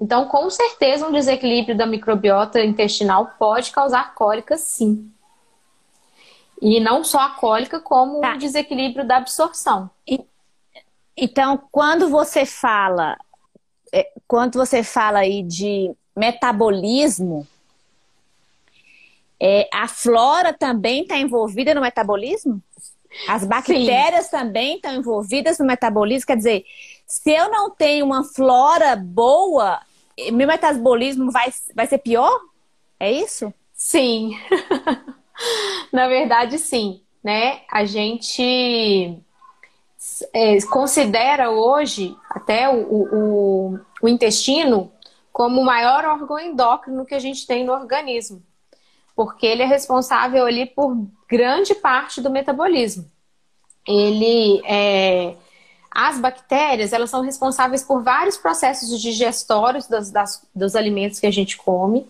Então, 0.00 0.26
com 0.26 0.48
certeza, 0.48 1.08
um 1.08 1.12
desequilíbrio 1.12 1.76
da 1.76 1.84
microbiota 1.84 2.62
intestinal 2.62 3.32
pode 3.36 3.72
causar 3.72 4.14
cólica, 4.14 4.56
sim. 4.56 5.10
E 6.62 6.78
não 6.78 7.02
só 7.02 7.18
a 7.18 7.30
cólica, 7.30 7.80
como 7.80 8.20
tá. 8.20 8.34
o 8.34 8.38
desequilíbrio 8.38 9.04
da 9.04 9.16
absorção. 9.16 9.90
E, 10.06 10.24
então, 11.16 11.60
quando 11.72 12.08
você 12.08 12.46
fala 12.46 13.16
quando 14.26 14.58
você 14.58 14.82
fala 14.82 15.20
aí 15.20 15.42
de 15.42 15.90
metabolismo, 16.16 17.46
é, 19.40 19.68
a 19.72 19.86
flora 19.86 20.52
também 20.52 21.02
está 21.02 21.16
envolvida 21.16 21.74
no 21.74 21.80
metabolismo? 21.80 22.60
As 23.26 23.44
bactérias 23.44 24.26
Sim. 24.26 24.30
também 24.30 24.76
estão 24.76 24.94
envolvidas 24.94 25.58
no 25.58 25.64
metabolismo? 25.64 26.26
Quer 26.26 26.36
dizer, 26.36 26.64
se 27.06 27.30
eu 27.30 27.50
não 27.50 27.70
tenho 27.70 28.04
uma 28.04 28.24
flora 28.24 28.94
boa, 28.96 29.80
meu 30.32 30.46
metabolismo 30.46 31.30
vai, 31.30 31.52
vai 31.74 31.86
ser 31.86 31.98
pior? 31.98 32.38
É 33.00 33.10
isso? 33.10 33.52
Sim. 33.72 34.32
Na 35.92 36.08
verdade, 36.08 36.58
sim. 36.58 37.00
Né? 37.22 37.60
A 37.70 37.84
gente 37.84 39.18
é, 40.32 40.60
considera 40.62 41.50
hoje 41.50 42.16
até 42.30 42.68
o, 42.68 42.82
o, 42.92 43.80
o 44.02 44.08
intestino 44.08 44.92
como 45.32 45.60
o 45.60 45.64
maior 45.64 46.04
órgão 46.04 46.38
endócrino 46.38 47.06
que 47.06 47.14
a 47.14 47.18
gente 47.18 47.46
tem 47.46 47.64
no 47.64 47.72
organismo, 47.72 48.42
porque 49.14 49.46
ele 49.46 49.62
é 49.62 49.66
responsável 49.66 50.44
ali 50.44 50.66
por 50.66 50.96
grande 51.28 51.74
parte 51.74 52.20
do 52.20 52.30
metabolismo. 52.30 53.10
Ele 53.86 54.60
é, 54.66 55.34
as 55.90 56.18
bactérias 56.20 56.92
elas 56.92 57.10
são 57.10 57.22
responsáveis 57.22 57.82
por 57.82 58.02
vários 58.02 58.36
processos 58.36 59.00
digestórios 59.00 59.86
das, 59.86 60.10
das, 60.10 60.46
dos 60.54 60.76
alimentos 60.76 61.18
que 61.18 61.26
a 61.26 61.30
gente 61.30 61.56
come 61.56 62.06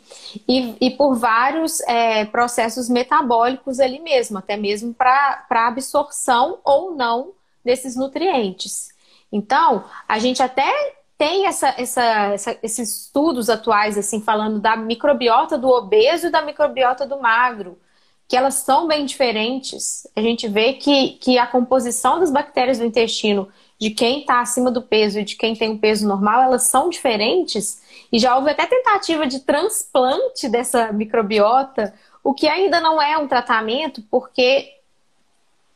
e, 0.48 0.76
e 0.80 0.90
por 0.90 1.14
vários 1.14 1.80
é, 1.82 2.24
processos 2.24 2.88
metabólicos 2.88 3.80
ali 3.80 4.00
mesmo, 4.00 4.38
até 4.38 4.56
mesmo 4.56 4.92
para 4.92 5.46
absorção 5.50 6.58
ou 6.64 6.94
não 6.94 7.32
desses 7.68 7.94
nutrientes. 7.94 8.88
Então, 9.30 9.84
a 10.08 10.18
gente 10.18 10.42
até 10.42 10.72
tem 11.18 11.46
essa, 11.46 11.74
essa, 11.76 12.02
essa, 12.32 12.58
esses 12.62 13.02
estudos 13.02 13.50
atuais, 13.50 13.98
assim, 13.98 14.22
falando 14.22 14.58
da 14.58 14.74
microbiota 14.74 15.58
do 15.58 15.68
obeso 15.68 16.28
e 16.28 16.30
da 16.30 16.40
microbiota 16.40 17.06
do 17.06 17.20
magro, 17.20 17.78
que 18.26 18.34
elas 18.34 18.54
são 18.54 18.88
bem 18.88 19.04
diferentes. 19.04 20.06
A 20.16 20.22
gente 20.22 20.48
vê 20.48 20.72
que, 20.72 21.10
que 21.20 21.36
a 21.36 21.46
composição 21.46 22.18
das 22.18 22.30
bactérias 22.30 22.78
do 22.78 22.86
intestino 22.86 23.48
de 23.78 23.90
quem 23.90 24.20
está 24.20 24.40
acima 24.40 24.70
do 24.70 24.80
peso 24.80 25.20
e 25.20 25.24
de 25.24 25.36
quem 25.36 25.54
tem 25.54 25.70
um 25.72 25.78
peso 25.78 26.08
normal, 26.08 26.42
elas 26.42 26.62
são 26.62 26.88
diferentes. 26.88 27.82
E 28.10 28.18
já 28.18 28.34
houve 28.34 28.50
até 28.50 28.64
tentativa 28.64 29.26
de 29.26 29.40
transplante 29.40 30.48
dessa 30.48 30.90
microbiota, 30.90 31.92
o 32.24 32.32
que 32.32 32.48
ainda 32.48 32.80
não 32.80 33.00
é 33.00 33.18
um 33.18 33.28
tratamento, 33.28 34.02
porque 34.10 34.77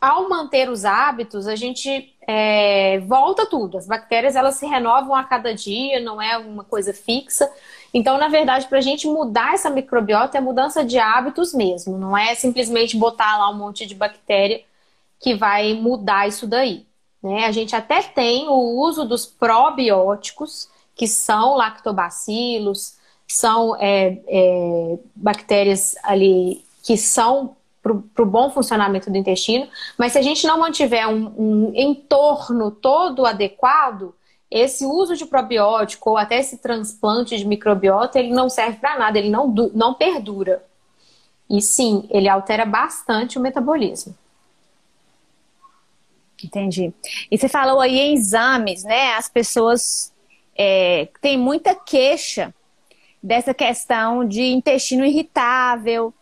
ao 0.03 0.29
manter 0.29 0.69
os 0.69 0.85
hábitos, 0.85 1.47
a 1.47 1.55
gente 1.55 2.13
é, 2.27 2.99
volta 3.07 3.47
tudo. 3.47 3.79
As 3.79 3.87
bactérias 3.87 4.35
elas 4.35 4.57
se 4.57 4.67
renovam 4.67 5.15
a 5.15 5.23
cada 5.23 5.55
dia, 5.55 6.01
não 6.01 6.21
é 6.21 6.37
uma 6.37 6.65
coisa 6.65 6.93
fixa. 6.93 7.49
Então, 7.95 8.19
na 8.19 8.27
verdade, 8.27 8.67
para 8.67 8.79
a 8.79 8.83
gente 8.83 9.07
mudar 9.07 9.55
essa 9.55 9.71
microbiota 9.71 10.37
é 10.37 10.41
mudança 10.41 10.85
de 10.85 10.99
hábitos 10.99 11.55
mesmo. 11.55 11.97
Não 11.97 12.19
é 12.19 12.35
simplesmente 12.35 12.97
botar 12.97 13.39
lá 13.39 13.49
um 13.49 13.57
monte 13.57 13.87
de 13.87 13.95
bactéria 13.95 14.65
que 15.21 15.37
vai 15.37 15.73
mudar 15.75 16.27
isso 16.27 16.49
daí. 16.49 16.85
Né? 17.23 17.45
A 17.45 17.53
gente 17.53 17.77
até 17.77 18.03
tem 18.03 18.49
o 18.49 18.81
uso 18.81 19.05
dos 19.05 19.25
probióticos, 19.25 20.69
que 20.97 21.07
são 21.07 21.55
lactobacilos, 21.55 22.97
são 23.29 23.77
é, 23.77 24.19
é, 24.27 24.99
bactérias 25.15 25.95
ali 26.03 26.65
que 26.83 26.97
são 26.97 27.57
para 27.83 28.23
o 28.23 28.27
bom 28.27 28.49
funcionamento 28.49 29.11
do 29.11 29.19
intestino, 29.19 29.69
mas 29.99 30.13
se 30.13 30.19
a 30.19 30.23
gente 30.23 30.47
não 30.47 30.59
mantiver 30.59 31.09
um, 31.09 31.35
um 31.37 31.73
entorno 31.75 32.71
todo 32.71 33.27
adequado, 33.27 34.15
esse 34.49 34.85
uso 34.85 35.17
de 35.17 35.27
probiótico 35.27 36.11
ou 36.11 36.17
até 36.17 36.39
esse 36.39 36.59
transplante 36.59 37.37
de 37.37 37.45
microbiota, 37.45 38.19
ele 38.19 38.33
não 38.33 38.49
serve 38.49 38.77
para 38.79 38.99
nada, 38.99 39.19
ele 39.19 39.31
não, 39.31 39.49
não 39.75 39.95
perdura. 39.95 40.63
E 41.51 41.61
sim, 41.61 42.07
ele 42.11 42.29
altera 42.29 42.65
bastante 42.65 43.39
o 43.39 43.41
metabolismo. 43.41 44.15
Entendi. 46.45 46.93
E 47.31 47.39
você 47.39 47.49
falou 47.49 47.81
aí 47.81 47.99
em 47.99 48.15
exames, 48.15 48.85
né? 48.85 49.15
As 49.15 49.29
pessoas 49.29 50.13
é, 50.57 51.09
têm 51.21 51.39
muita 51.39 51.75
queixa 51.75 52.55
dessa 53.23 53.55
questão 53.55 54.27
de 54.27 54.43
intestino 54.43 55.05
irritável 55.05 56.13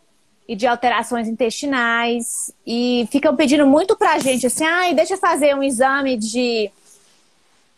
e 0.50 0.56
de 0.56 0.66
alterações 0.66 1.28
intestinais 1.28 2.52
e 2.66 3.06
ficam 3.08 3.36
pedindo 3.36 3.64
muito 3.64 3.96
pra 3.96 4.18
gente 4.18 4.48
assim, 4.48 4.64
ai, 4.64 4.92
deixa 4.94 5.14
eu 5.14 5.18
fazer 5.18 5.54
um 5.54 5.62
exame 5.62 6.16
de 6.16 6.68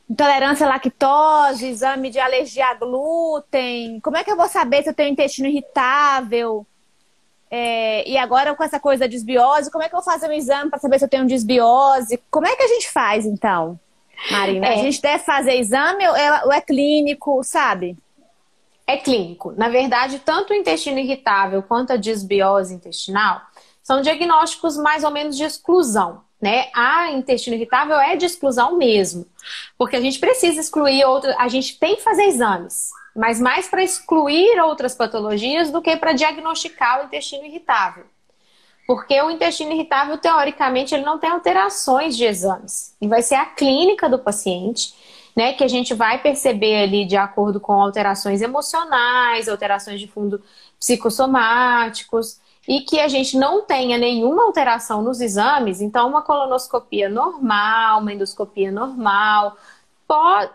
intolerância 0.08 0.64
à 0.64 0.70
lactose, 0.70 1.68
exame 1.68 2.08
de 2.08 2.18
alergia 2.18 2.68
a 2.68 2.74
glúten. 2.74 4.00
Como 4.00 4.16
é 4.16 4.24
que 4.24 4.32
eu 4.32 4.38
vou 4.38 4.48
saber 4.48 4.82
se 4.82 4.88
eu 4.88 4.94
tenho 4.94 5.12
intestino 5.12 5.48
irritável? 5.48 6.66
É, 7.50 8.08
e 8.08 8.16
agora 8.16 8.54
com 8.54 8.64
essa 8.64 8.80
coisa 8.80 9.00
da 9.00 9.06
desbiose, 9.06 9.70
como 9.70 9.84
é 9.84 9.88
que 9.90 9.94
eu 9.94 10.00
vou 10.00 10.10
fazer 10.10 10.26
um 10.26 10.32
exame 10.32 10.70
para 10.70 10.78
saber 10.78 10.98
se 10.98 11.04
eu 11.04 11.10
tenho 11.10 11.26
desbiose? 11.26 12.18
Como 12.30 12.46
é 12.46 12.56
que 12.56 12.62
a 12.62 12.68
gente 12.68 12.90
faz 12.90 13.26
então, 13.26 13.78
Marina? 14.30 14.68
É. 14.68 14.72
A 14.72 14.76
gente 14.78 14.98
deve 15.02 15.22
fazer 15.22 15.56
exame 15.56 16.08
ou 16.08 16.16
é, 16.16 16.44
ou 16.46 16.50
é 16.50 16.62
clínico, 16.62 17.44
sabe? 17.44 17.98
É 18.86 18.96
clínico. 18.96 19.52
Na 19.56 19.68
verdade, 19.68 20.18
tanto 20.18 20.52
o 20.52 20.56
intestino 20.56 20.98
irritável 20.98 21.62
quanto 21.62 21.92
a 21.92 21.96
desbiose 21.96 22.74
intestinal 22.74 23.40
são 23.82 24.00
diagnósticos 24.00 24.76
mais 24.76 25.04
ou 25.04 25.10
menos 25.10 25.36
de 25.36 25.44
exclusão. 25.44 26.22
Né? 26.40 26.70
A 26.74 27.12
intestino 27.12 27.54
irritável 27.54 27.96
é 28.00 28.16
de 28.16 28.26
exclusão 28.26 28.76
mesmo, 28.76 29.26
porque 29.78 29.94
a 29.94 30.00
gente 30.00 30.18
precisa 30.18 30.60
excluir 30.60 31.04
outras, 31.04 31.36
a 31.38 31.46
gente 31.46 31.78
tem 31.78 31.94
que 31.94 32.02
fazer 32.02 32.24
exames 32.24 32.90
mas 33.14 33.40
mais 33.40 33.68
para 33.68 33.82
excluir 33.82 34.58
outras 34.60 34.94
patologias 34.94 35.70
do 35.70 35.82
que 35.82 35.96
para 35.96 36.12
diagnosticar 36.12 37.02
o 37.02 37.04
intestino 37.04 37.44
irritável. 37.44 38.04
Porque 38.86 39.20
o 39.22 39.30
intestino 39.30 39.72
irritável, 39.72 40.18
teoricamente, 40.18 40.94
ele 40.94 41.04
não 41.04 41.18
tem 41.18 41.30
alterações 41.30 42.16
de 42.16 42.24
exames. 42.24 42.96
E 43.00 43.06
vai 43.06 43.22
ser 43.22 43.36
a 43.36 43.46
clínica 43.46 44.08
do 44.08 44.18
paciente, 44.18 44.94
né, 45.36 45.52
que 45.52 45.64
a 45.64 45.68
gente 45.68 45.94
vai 45.94 46.20
perceber 46.20 46.82
ali 46.82 47.04
de 47.04 47.16
acordo 47.16 47.58
com 47.58 47.72
alterações 47.72 48.42
emocionais, 48.42 49.48
alterações 49.48 50.00
de 50.00 50.06
fundo 50.06 50.42
psicossomáticos, 50.78 52.40
e 52.66 52.80
que 52.80 53.00
a 53.00 53.08
gente 53.08 53.36
não 53.36 53.62
tenha 53.62 53.98
nenhuma 53.98 54.44
alteração 54.44 55.02
nos 55.02 55.20
exames, 55.20 55.80
então 55.80 56.08
uma 56.08 56.22
colonoscopia 56.22 57.08
normal, 57.08 58.00
uma 58.00 58.12
endoscopia 58.12 58.70
normal, 58.70 59.56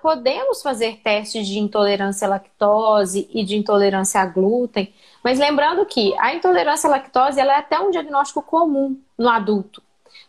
podemos 0.01 0.61
fazer 0.61 0.97
testes 1.03 1.47
de 1.47 1.59
intolerância 1.59 2.27
à 2.27 2.29
lactose 2.29 3.27
e 3.33 3.43
de 3.43 3.55
intolerância 3.55 4.21
a 4.21 4.25
glúten, 4.25 4.93
mas 5.23 5.39
lembrando 5.39 5.85
que 5.85 6.15
a 6.19 6.33
intolerância 6.33 6.87
à 6.87 6.91
lactose 6.91 7.39
ela 7.39 7.53
é 7.53 7.57
até 7.57 7.79
um 7.79 7.89
diagnóstico 7.89 8.41
comum 8.41 8.99
no 9.17 9.27
adulto, 9.27 9.81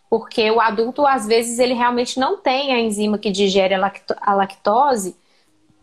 porque 0.09 0.51
o 0.51 0.61
adulto 0.61 1.07
às 1.07 1.27
vezes 1.27 1.59
ele 1.59 1.75
realmente 1.75 2.19
não 2.19 2.37
tem 2.37 2.73
a 2.73 2.81
enzima 2.81 3.19
que 3.19 3.31
digere 3.31 3.75
a 3.75 4.35
lactose 4.35 5.17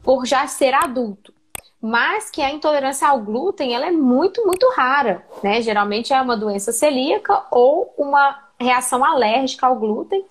por 0.03 0.25
já 0.25 0.47
ser 0.47 0.74
adulto. 0.74 1.33
Mas 1.81 2.31
que 2.31 2.41
a 2.41 2.50
intolerância 2.50 3.07
ao 3.07 3.19
glúten 3.19 3.75
ela 3.75 3.85
é 3.85 3.91
muito, 3.91 4.45
muito 4.45 4.67
rara, 4.75 5.24
né? 5.43 5.62
Geralmente 5.62 6.12
é 6.12 6.19
uma 6.19 6.35
doença 6.35 6.71
celíaca 6.71 7.45
ou 7.51 7.93
uma 7.97 8.43
reação 8.59 9.03
alérgica 9.05 9.67
ao 9.67 9.75
glúten 9.75 10.25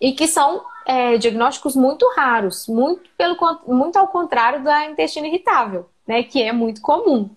e 0.00 0.12
que 0.12 0.28
são 0.28 0.62
é, 0.86 1.16
diagnósticos 1.16 1.74
muito 1.74 2.06
raros, 2.14 2.68
muito, 2.68 3.08
pelo, 3.16 3.36
muito 3.66 3.96
ao 3.96 4.08
contrário 4.08 4.62
da 4.62 4.84
intestino 4.86 5.26
irritável, 5.26 5.88
né, 6.06 6.22
que 6.22 6.42
é 6.42 6.52
muito 6.52 6.80
comum. 6.80 7.30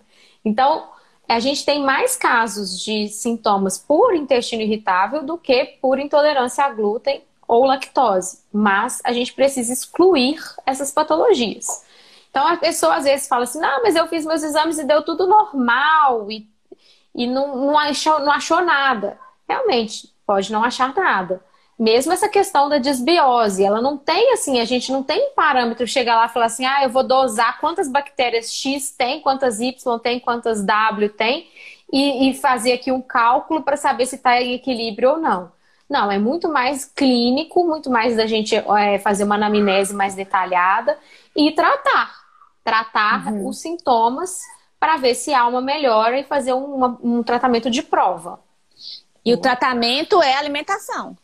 Então, 0.44 0.88
a 1.28 1.40
gente 1.40 1.64
tem 1.64 1.84
mais 1.84 2.16
casos 2.16 2.80
de 2.82 3.08
sintomas 3.08 3.78
por 3.78 4.14
intestino 4.14 4.62
irritável 4.62 5.22
do 5.22 5.36
que 5.36 5.64
por 5.80 5.98
intolerância 5.98 6.64
a 6.64 6.70
glúten 6.70 7.22
ou 7.46 7.64
lactose, 7.64 8.42
mas 8.52 9.00
a 9.04 9.12
gente 9.12 9.32
precisa 9.32 9.72
excluir 9.72 10.38
essas 10.66 10.90
patologias. 10.90 11.84
Então, 12.30 12.46
a 12.46 12.56
pessoa 12.56 12.96
às 12.96 13.04
vezes 13.04 13.28
fala 13.28 13.44
assim: 13.44 13.60
não, 13.60 13.82
mas 13.82 13.96
eu 13.96 14.06
fiz 14.06 14.24
meus 14.24 14.42
exames 14.42 14.78
e 14.78 14.84
deu 14.84 15.02
tudo 15.02 15.26
normal 15.26 16.30
e, 16.30 16.48
e 17.14 17.26
não, 17.26 17.56
não, 17.56 17.78
achou, 17.78 18.20
não 18.20 18.32
achou 18.32 18.60
nada. 18.60 19.18
Realmente, 19.48 20.12
pode 20.26 20.52
não 20.52 20.62
achar 20.62 20.94
nada 20.94 21.42
mesmo 21.78 22.12
essa 22.12 22.28
questão 22.28 22.68
da 22.68 22.78
desbiose, 22.78 23.64
ela 23.64 23.80
não 23.80 23.96
tem 23.96 24.32
assim, 24.32 24.58
a 24.58 24.64
gente 24.64 24.90
não 24.90 25.02
tem 25.02 25.30
parâmetro 25.36 25.86
chegar 25.86 26.16
lá 26.16 26.26
e 26.26 26.30
falar 26.30 26.46
assim, 26.46 26.66
ah, 26.66 26.82
eu 26.82 26.90
vou 26.90 27.04
dosar 27.04 27.60
quantas 27.60 27.88
bactérias 27.88 28.52
X 28.52 28.90
tem, 28.90 29.20
quantas 29.20 29.60
Y 29.60 29.98
tem, 30.00 30.18
quantas 30.18 30.64
W 30.64 31.08
tem, 31.10 31.48
e, 31.92 32.30
e 32.30 32.34
fazer 32.34 32.72
aqui 32.72 32.90
um 32.90 33.00
cálculo 33.00 33.62
para 33.62 33.76
saber 33.76 34.06
se 34.06 34.16
está 34.16 34.42
em 34.42 34.54
equilíbrio 34.54 35.10
ou 35.10 35.18
não. 35.18 35.52
Não, 35.88 36.10
é 36.10 36.18
muito 36.18 36.48
mais 36.48 36.84
clínico, 36.84 37.64
muito 37.64 37.88
mais 37.88 38.16
da 38.16 38.26
gente 38.26 38.54
é, 38.54 38.98
fazer 38.98 39.24
uma 39.24 39.36
anamnese 39.36 39.94
mais 39.94 40.14
detalhada 40.14 40.98
e 41.34 41.52
tratar. 41.52 42.12
Tratar 42.62 43.32
uhum. 43.32 43.48
os 43.48 43.60
sintomas 43.60 44.42
para 44.78 44.96
ver 44.96 45.14
se 45.14 45.32
há 45.32 45.46
uma 45.46 45.62
melhora 45.62 46.18
e 46.18 46.24
fazer 46.24 46.52
um, 46.52 46.84
um 47.02 47.22
tratamento 47.22 47.70
de 47.70 47.82
prova. 47.82 48.40
E 49.24 49.32
o 49.32 49.38
tratamento 49.38 50.22
é 50.22 50.34
alimentação. 50.34 51.16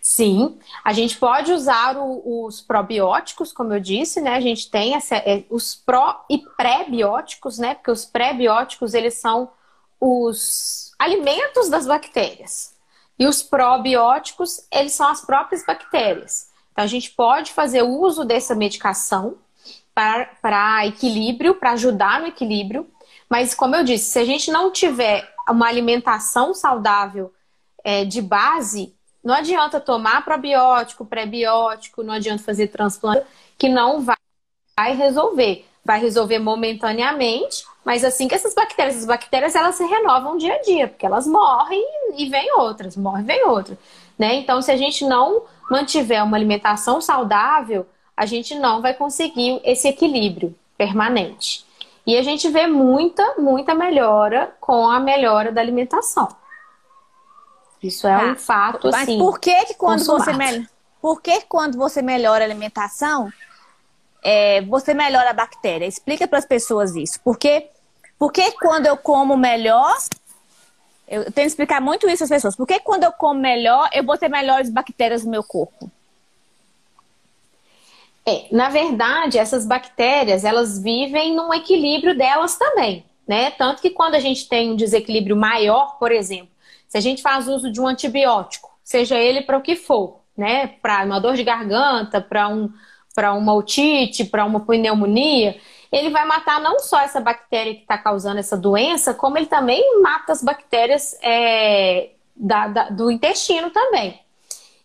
Sim, 0.00 0.58
a 0.84 0.92
gente 0.92 1.16
pode 1.16 1.52
usar 1.52 1.96
o, 1.96 2.44
os 2.44 2.60
probióticos, 2.60 3.52
como 3.52 3.72
eu 3.72 3.80
disse, 3.80 4.20
né? 4.20 4.34
A 4.34 4.40
gente 4.40 4.70
tem 4.70 4.94
essa, 4.94 5.16
é, 5.16 5.44
os 5.48 5.74
pró 5.74 6.24
e 6.28 6.38
pré-bióticos, 6.38 7.58
né? 7.58 7.74
Porque 7.74 7.90
os 7.90 8.04
pré-bióticos, 8.04 8.94
eles 8.94 9.14
são 9.14 9.50
os 10.00 10.92
alimentos 10.98 11.68
das 11.68 11.86
bactérias. 11.86 12.74
E 13.18 13.26
os 13.26 13.42
probióticos, 13.42 14.66
eles 14.72 14.92
são 14.92 15.08
as 15.08 15.20
próprias 15.24 15.64
bactérias. 15.64 16.48
Então, 16.72 16.84
a 16.84 16.88
gente 16.88 17.10
pode 17.10 17.52
fazer 17.52 17.82
uso 17.82 18.24
dessa 18.24 18.54
medicação 18.54 19.36
para 19.94 20.86
equilíbrio, 20.86 21.54
para 21.54 21.72
ajudar 21.72 22.20
no 22.20 22.26
equilíbrio. 22.26 22.88
Mas, 23.28 23.54
como 23.54 23.76
eu 23.76 23.84
disse, 23.84 24.10
se 24.10 24.18
a 24.18 24.24
gente 24.24 24.50
não 24.50 24.70
tiver 24.70 25.32
uma 25.48 25.68
alimentação 25.68 26.54
saudável 26.54 27.32
é, 27.84 28.04
de 28.04 28.22
base, 28.22 28.94
não 29.22 29.34
adianta 29.34 29.80
tomar 29.80 30.24
probiótico, 30.24 31.04
pré-biótico, 31.04 32.02
não 32.02 32.14
adianta 32.14 32.42
fazer 32.42 32.68
transplante, 32.68 33.24
que 33.56 33.68
não 33.68 34.00
vai, 34.00 34.16
resolver. 34.94 35.66
Vai 35.84 36.00
resolver 36.00 36.38
momentaneamente, 36.38 37.64
mas 37.84 38.04
assim 38.04 38.28
que 38.28 38.34
essas 38.34 38.54
bactérias, 38.54 38.98
as 38.98 39.04
bactérias 39.04 39.54
elas 39.54 39.74
se 39.74 39.84
renovam 39.84 40.36
dia 40.36 40.54
a 40.54 40.62
dia, 40.62 40.88
porque 40.88 41.04
elas 41.04 41.26
morrem 41.26 41.82
e 42.16 42.28
vem 42.28 42.52
outras, 42.56 42.96
morrem 42.96 43.24
e 43.24 43.26
vem 43.26 43.44
outra. 43.46 43.76
Né? 44.18 44.34
Então, 44.36 44.62
se 44.62 44.70
a 44.70 44.76
gente 44.76 45.04
não 45.04 45.42
mantiver 45.70 46.22
uma 46.22 46.36
alimentação 46.36 47.00
saudável, 47.00 47.86
a 48.16 48.26
gente 48.26 48.54
não 48.54 48.80
vai 48.80 48.94
conseguir 48.94 49.60
esse 49.64 49.88
equilíbrio 49.88 50.54
permanente. 50.76 51.64
E 52.06 52.16
a 52.16 52.22
gente 52.22 52.48
vê 52.48 52.66
muita, 52.66 53.34
muita 53.38 53.74
melhora 53.74 54.54
com 54.60 54.88
a 54.88 55.00
melhora 55.00 55.50
da 55.52 55.60
alimentação. 55.60 56.28
Isso 57.82 58.06
é 58.06 58.16
tá. 58.16 58.32
um 58.32 58.36
fato 58.36 58.90
Mas 58.90 59.02
assim. 59.02 59.18
Por 59.18 59.40
que, 59.40 59.64
que 59.66 59.74
quando 59.74 60.04
você 60.04 60.32
melhora? 60.32 60.70
Por 61.00 61.20
que 61.20 61.40
quando 61.42 61.76
você 61.76 62.00
melhora 62.00 62.44
a 62.44 62.46
alimentação, 62.46 63.32
é, 64.22 64.62
você 64.62 64.94
melhora 64.94 65.30
a 65.30 65.32
bactéria? 65.32 65.84
Explica 65.84 66.28
para 66.28 66.38
as 66.38 66.46
pessoas 66.46 66.94
isso. 66.94 67.18
Porque, 67.24 67.68
porque 68.16 68.52
quando 68.52 68.86
eu 68.86 68.96
como 68.96 69.36
melhor, 69.36 69.96
eu 71.08 71.24
tenho 71.24 71.32
que 71.32 71.42
explicar 71.42 71.80
muito 71.80 72.08
isso 72.08 72.22
às 72.22 72.30
pessoas. 72.30 72.54
Por 72.54 72.66
que 72.66 72.78
quando 72.78 73.02
eu 73.02 73.12
como 73.12 73.40
melhor, 73.40 73.90
eu 73.92 74.04
vou 74.04 74.16
ter 74.16 74.28
melhores 74.28 74.70
bactérias 74.70 75.24
no 75.24 75.30
meu 75.30 75.42
corpo? 75.42 75.90
É, 78.24 78.46
na 78.52 78.68
verdade, 78.68 79.38
essas 79.38 79.66
bactérias, 79.66 80.44
elas 80.44 80.80
vivem 80.80 81.34
num 81.34 81.52
equilíbrio 81.52 82.16
delas 82.16 82.54
também, 82.56 83.04
né? 83.26 83.50
Tanto 83.50 83.82
que 83.82 83.90
quando 83.90 84.14
a 84.14 84.20
gente 84.20 84.48
tem 84.48 84.70
um 84.70 84.76
desequilíbrio 84.76 85.36
maior, 85.36 85.98
por 85.98 86.12
exemplo, 86.12 86.51
se 86.92 86.98
a 86.98 87.00
gente 87.00 87.22
faz 87.22 87.48
uso 87.48 87.72
de 87.72 87.80
um 87.80 87.86
antibiótico, 87.86 88.70
seja 88.84 89.16
ele 89.16 89.40
para 89.40 89.56
o 89.56 89.62
que 89.62 89.74
for, 89.74 90.20
né? 90.36 90.66
Para 90.66 91.02
uma 91.06 91.18
dor 91.18 91.36
de 91.36 91.42
garganta, 91.42 92.20
para 92.20 92.50
um, 92.50 92.68
uma 93.16 93.54
otite, 93.54 94.26
para 94.26 94.44
uma 94.44 94.60
pneumonia, 94.60 95.58
ele 95.90 96.10
vai 96.10 96.26
matar 96.26 96.60
não 96.60 96.78
só 96.78 97.00
essa 97.00 97.18
bactéria 97.18 97.74
que 97.74 97.80
está 97.80 97.96
causando 97.96 98.40
essa 98.40 98.58
doença, 98.58 99.14
como 99.14 99.38
ele 99.38 99.46
também 99.46 100.02
mata 100.02 100.32
as 100.32 100.42
bactérias 100.42 101.16
é, 101.22 102.10
da, 102.36 102.68
da, 102.68 102.90
do 102.90 103.10
intestino 103.10 103.70
também. 103.70 104.20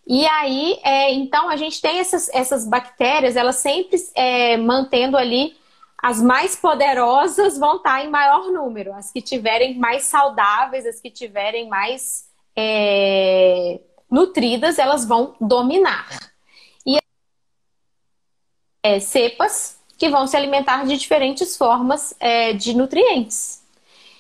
E 0.08 0.26
aí, 0.28 0.80
é, 0.86 1.12
então, 1.12 1.50
a 1.50 1.58
gente 1.58 1.82
tem 1.82 2.00
essas, 2.00 2.30
essas 2.34 2.66
bactérias, 2.66 3.36
elas 3.36 3.58
sempre 3.58 3.98
é, 4.16 4.56
mantendo 4.56 5.18
ali 5.18 5.58
as 6.02 6.22
mais 6.22 6.56
poderosas 6.56 7.58
vão 7.58 7.78
estar 7.78 8.06
em 8.06 8.10
maior 8.10 8.52
número, 8.52 8.94
as 8.94 9.12
que 9.12 9.22
tiverem 9.22 9.78
mais 9.78 10.04
saudáveis, 10.04 10.86
as 10.86 11.00
que 11.00 11.10
tiverem 11.10 11.68
mais 11.68 12.28
é, 12.56 13.80
nutridas, 14.10 14.78
elas 14.78 15.06
vão 15.06 15.36
dominar. 15.42 16.08
E 16.86 16.98
é, 18.84 19.00
cepas 19.00 19.80
que 19.98 20.10
vão 20.10 20.28
se 20.28 20.38
alimentar 20.38 20.86
de 20.86 20.96
diferentes 20.98 21.58
formas 21.58 22.16
é, 22.20 22.54
de 22.54 22.76
nutrientes. 22.76 23.64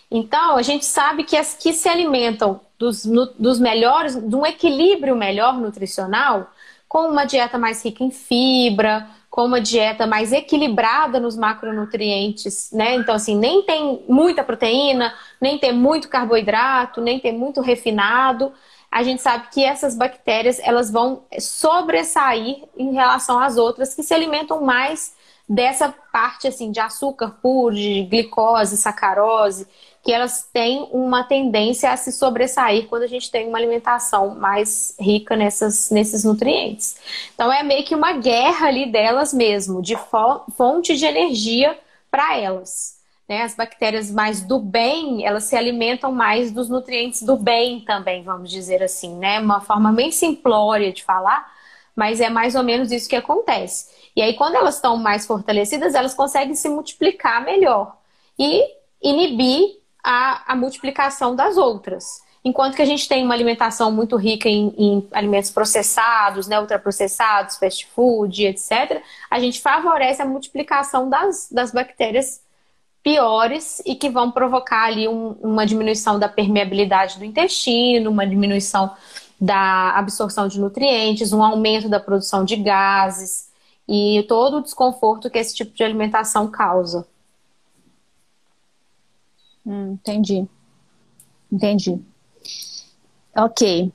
Então, 0.09 0.55
a 0.57 0.61
gente 0.61 0.85
sabe 0.85 1.23
que 1.23 1.37
as 1.37 1.53
que 1.53 1.73
se 1.73 1.87
alimentam 1.87 2.61
dos, 2.79 3.05
dos 3.37 3.59
melhores, 3.59 4.15
de 4.15 4.35
um 4.35 4.45
equilíbrio 4.45 5.15
melhor 5.15 5.59
nutricional, 5.59 6.49
com 6.87 7.09
uma 7.09 7.25
dieta 7.25 7.57
mais 7.57 7.83
rica 7.83 8.03
em 8.03 8.11
fibra, 8.11 9.07
com 9.37 9.45
uma 9.45 9.61
dieta 9.61 10.07
mais 10.07 10.33
equilibrada 10.33 11.19
nos 11.19 11.37
macronutrientes, 11.37 12.71
né? 12.71 12.95
Então, 12.95 13.13
assim, 13.13 13.37
nem 13.37 13.61
tem 13.61 14.03
muita 14.09 14.43
proteína, 14.43 15.13
nem 15.39 15.59
tem 15.59 15.71
muito 15.71 16.09
carboidrato, 16.09 17.01
nem 17.01 17.19
tem 17.19 17.37
muito 17.37 17.61
refinado. 17.61 18.51
A 18.91 19.03
gente 19.03 19.21
sabe 19.21 19.49
que 19.51 19.63
essas 19.63 19.95
bactérias, 19.95 20.59
elas 20.63 20.89
vão 20.89 21.21
sobressair 21.39 22.63
em 22.75 22.93
relação 22.93 23.37
às 23.37 23.57
outras 23.57 23.93
que 23.93 24.01
se 24.01 24.11
alimentam 24.11 24.63
mais 24.63 25.13
dessa 25.47 25.93
parte, 26.11 26.47
assim, 26.47 26.71
de 26.71 26.79
açúcar 26.79 27.37
puro, 27.39 27.75
de 27.75 28.07
glicose, 28.09 28.75
sacarose, 28.75 29.67
que 30.07 30.13
elas 30.13 30.49
têm 30.53 30.87
uma 30.93 31.25
tendência 31.25 31.91
a 31.91 31.97
se 31.97 32.13
sobressair 32.13 32.87
quando 32.87 33.03
a 33.03 33.07
gente 33.07 33.29
tem 33.29 33.45
uma 33.45 33.57
alimentação 33.57 34.33
mais 34.35 34.95
rica 34.97 35.35
nessas, 35.35 35.91
nesses 35.91 36.23
nutrientes. 36.23 36.95
Então 37.35 37.51
é 37.51 37.61
meio 37.61 37.83
que 37.83 37.93
uma 37.93 38.13
guerra 38.13 38.67
ali 38.67 38.89
delas 38.89 39.33
mesmo, 39.33 39.81
de 39.81 39.97
fonte 40.55 40.95
de 40.95 41.05
energia 41.05 41.77
para 42.09 42.37
elas. 42.37 43.01
Né? 43.27 43.41
As 43.41 43.53
bactérias 43.53 44.09
mais 44.09 44.39
do 44.39 44.59
bem, 44.59 45.25
elas 45.25 45.43
se 45.43 45.57
alimentam 45.57 46.09
mais 46.13 46.53
dos 46.53 46.69
nutrientes 46.69 47.21
do 47.21 47.35
bem 47.35 47.81
também, 47.81 48.23
vamos 48.23 48.49
dizer 48.49 48.81
assim, 48.81 49.13
né? 49.13 49.41
Uma 49.41 49.59
forma 49.59 49.91
bem 49.91 50.09
simplória 50.09 50.93
de 50.93 51.03
falar, 51.03 51.51
mas 51.93 52.21
é 52.21 52.29
mais 52.29 52.55
ou 52.55 52.63
menos 52.63 52.93
isso 52.93 53.09
que 53.09 53.15
acontece. 53.17 53.89
E 54.15 54.21
aí, 54.21 54.35
quando 54.35 54.55
elas 54.55 54.75
estão 54.75 54.95
mais 54.95 55.27
fortalecidas, 55.27 55.95
elas 55.95 56.13
conseguem 56.13 56.55
se 56.55 56.69
multiplicar 56.69 57.43
melhor 57.43 57.97
e 58.39 58.63
inibir 59.03 59.85
a, 60.09 60.53
a 60.53 60.55
multiplicação 60.55 61.35
das 61.35 61.57
outras. 61.57 62.21
Enquanto 62.41 62.77
que 62.77 62.81
a 62.81 62.85
gente 62.85 63.09
tem 63.09 63.25
uma 63.25 63.33
alimentação 63.33 63.91
muito 63.91 64.15
rica 64.15 64.47
em, 64.47 64.73
em, 64.77 65.07
alimentos 65.11 65.49
processados, 65.49 66.47
né, 66.47 66.57
ultraprocessados, 66.57 67.57
fast 67.57 67.85
food, 67.87 68.45
etc., 68.45 69.03
a 69.29 69.37
gente 69.37 69.59
favorece 69.59 70.21
a 70.21 70.25
multiplicação 70.25 71.09
das, 71.09 71.49
das 71.51 71.73
bactérias 71.73 72.41
piores 73.03 73.81
e 73.85 73.95
que 73.95 74.09
vão 74.09 74.31
provocar 74.31 74.85
ali 74.85 75.09
um, 75.09 75.31
uma 75.41 75.65
diminuição 75.65 76.17
da 76.17 76.29
permeabilidade 76.29 77.17
do 77.17 77.25
intestino, 77.25 78.09
uma 78.09 78.25
diminuição 78.25 78.95
da 79.39 79.91
absorção 79.91 80.47
de 80.47 80.57
nutrientes, 80.57 81.33
um 81.33 81.43
aumento 81.43 81.89
da 81.89 81.99
produção 81.99 82.45
de 82.45 82.55
gases 82.55 83.49
e 83.85 84.25
todo 84.29 84.57
o 84.57 84.63
desconforto 84.63 85.29
que 85.29 85.37
esse 85.37 85.53
tipo 85.53 85.73
de 85.73 85.83
alimentação 85.83 86.49
causa. 86.49 87.05
Hum, 89.67 89.91
entendi. 89.91 90.47
Entendi. 91.51 92.01
Ok. 93.35 93.91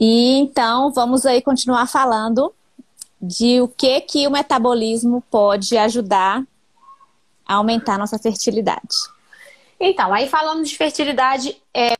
E 0.00 0.38
então 0.38 0.92
vamos 0.92 1.24
aí 1.24 1.40
continuar 1.40 1.86
falando 1.86 2.52
de 3.22 3.60
o 3.60 3.68
que 3.68 4.00
que 4.00 4.26
o 4.26 4.30
metabolismo 4.32 5.22
pode 5.30 5.78
ajudar 5.78 6.44
a 7.46 7.54
aumentar 7.54 7.96
nossa 7.96 8.18
fertilidade. 8.18 8.96
Então, 9.78 10.12
aí 10.12 10.28
falando 10.28 10.64
de 10.64 10.76
fertilidade, 10.76 11.62
é... 11.72 11.94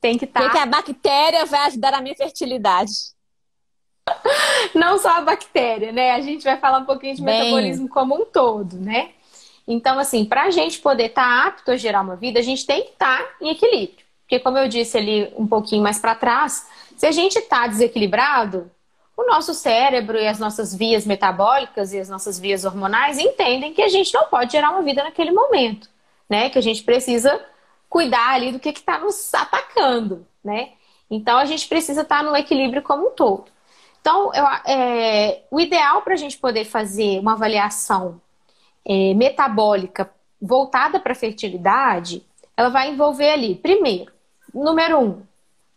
tem 0.00 0.16
que 0.16 0.24
estar. 0.24 0.40
Tá... 0.40 0.46
que, 0.46 0.52
que 0.52 0.58
a 0.58 0.66
bactéria 0.66 1.46
vai 1.46 1.66
ajudar 1.66 1.90
na 1.90 2.00
minha 2.00 2.14
fertilidade? 2.14 2.92
Não 4.74 4.98
só 4.98 5.18
a 5.18 5.20
bactéria, 5.20 5.92
né? 5.92 6.12
A 6.12 6.20
gente 6.20 6.44
vai 6.44 6.56
falar 6.56 6.78
um 6.78 6.84
pouquinho 6.84 7.14
de 7.14 7.22
Bem... 7.22 7.38
metabolismo 7.38 7.88
como 7.88 8.14
um 8.14 8.24
todo, 8.24 8.76
né? 8.78 9.10
Então, 9.66 9.98
assim, 9.98 10.24
para 10.24 10.44
a 10.44 10.50
gente 10.50 10.80
poder 10.80 11.06
estar 11.06 11.22
tá 11.22 11.46
apto 11.46 11.70
a 11.70 11.76
gerar 11.76 12.00
uma 12.00 12.16
vida, 12.16 12.40
a 12.40 12.42
gente 12.42 12.66
tem 12.66 12.82
que 12.82 12.90
estar 12.90 13.22
tá 13.22 13.28
em 13.40 13.50
equilíbrio. 13.50 14.04
Porque, 14.22 14.38
como 14.38 14.58
eu 14.58 14.68
disse 14.68 14.96
ali 14.96 15.32
um 15.36 15.46
pouquinho 15.46 15.82
mais 15.82 15.98
para 15.98 16.14
trás, 16.14 16.66
se 16.96 17.06
a 17.06 17.12
gente 17.12 17.38
está 17.38 17.66
desequilibrado, 17.66 18.70
o 19.16 19.26
nosso 19.26 19.52
cérebro 19.54 20.18
e 20.18 20.26
as 20.26 20.38
nossas 20.38 20.74
vias 20.74 21.04
metabólicas 21.04 21.92
e 21.92 22.00
as 22.00 22.08
nossas 22.08 22.38
vias 22.38 22.64
hormonais 22.64 23.18
entendem 23.18 23.74
que 23.74 23.82
a 23.82 23.88
gente 23.88 24.12
não 24.14 24.24
pode 24.24 24.52
gerar 24.52 24.70
uma 24.70 24.82
vida 24.82 25.04
naquele 25.04 25.30
momento, 25.30 25.88
né? 26.28 26.48
Que 26.48 26.58
a 26.58 26.62
gente 26.62 26.82
precisa 26.82 27.44
cuidar 27.88 28.30
ali 28.30 28.52
do 28.52 28.58
que 28.58 28.70
está 28.70 28.98
nos 28.98 29.32
atacando, 29.34 30.26
né? 30.42 30.70
Então, 31.10 31.36
a 31.36 31.44
gente 31.44 31.68
precisa 31.68 32.00
estar 32.00 32.18
tá 32.18 32.22
no 32.22 32.34
equilíbrio 32.34 32.82
como 32.82 33.08
um 33.08 33.10
todo. 33.10 33.51
Então, 34.02 34.34
eu, 34.34 34.44
é, 34.66 35.44
o 35.48 35.60
ideal 35.60 36.02
para 36.02 36.14
a 36.14 36.16
gente 36.16 36.36
poder 36.36 36.64
fazer 36.64 37.20
uma 37.20 37.34
avaliação 37.34 38.20
é, 38.84 39.14
metabólica 39.14 40.12
voltada 40.40 40.98
para 40.98 41.12
a 41.12 41.16
fertilidade, 41.16 42.26
ela 42.56 42.68
vai 42.68 42.90
envolver 42.90 43.30
ali, 43.30 43.54
primeiro, 43.54 44.12
número 44.52 44.98
um, 44.98 45.22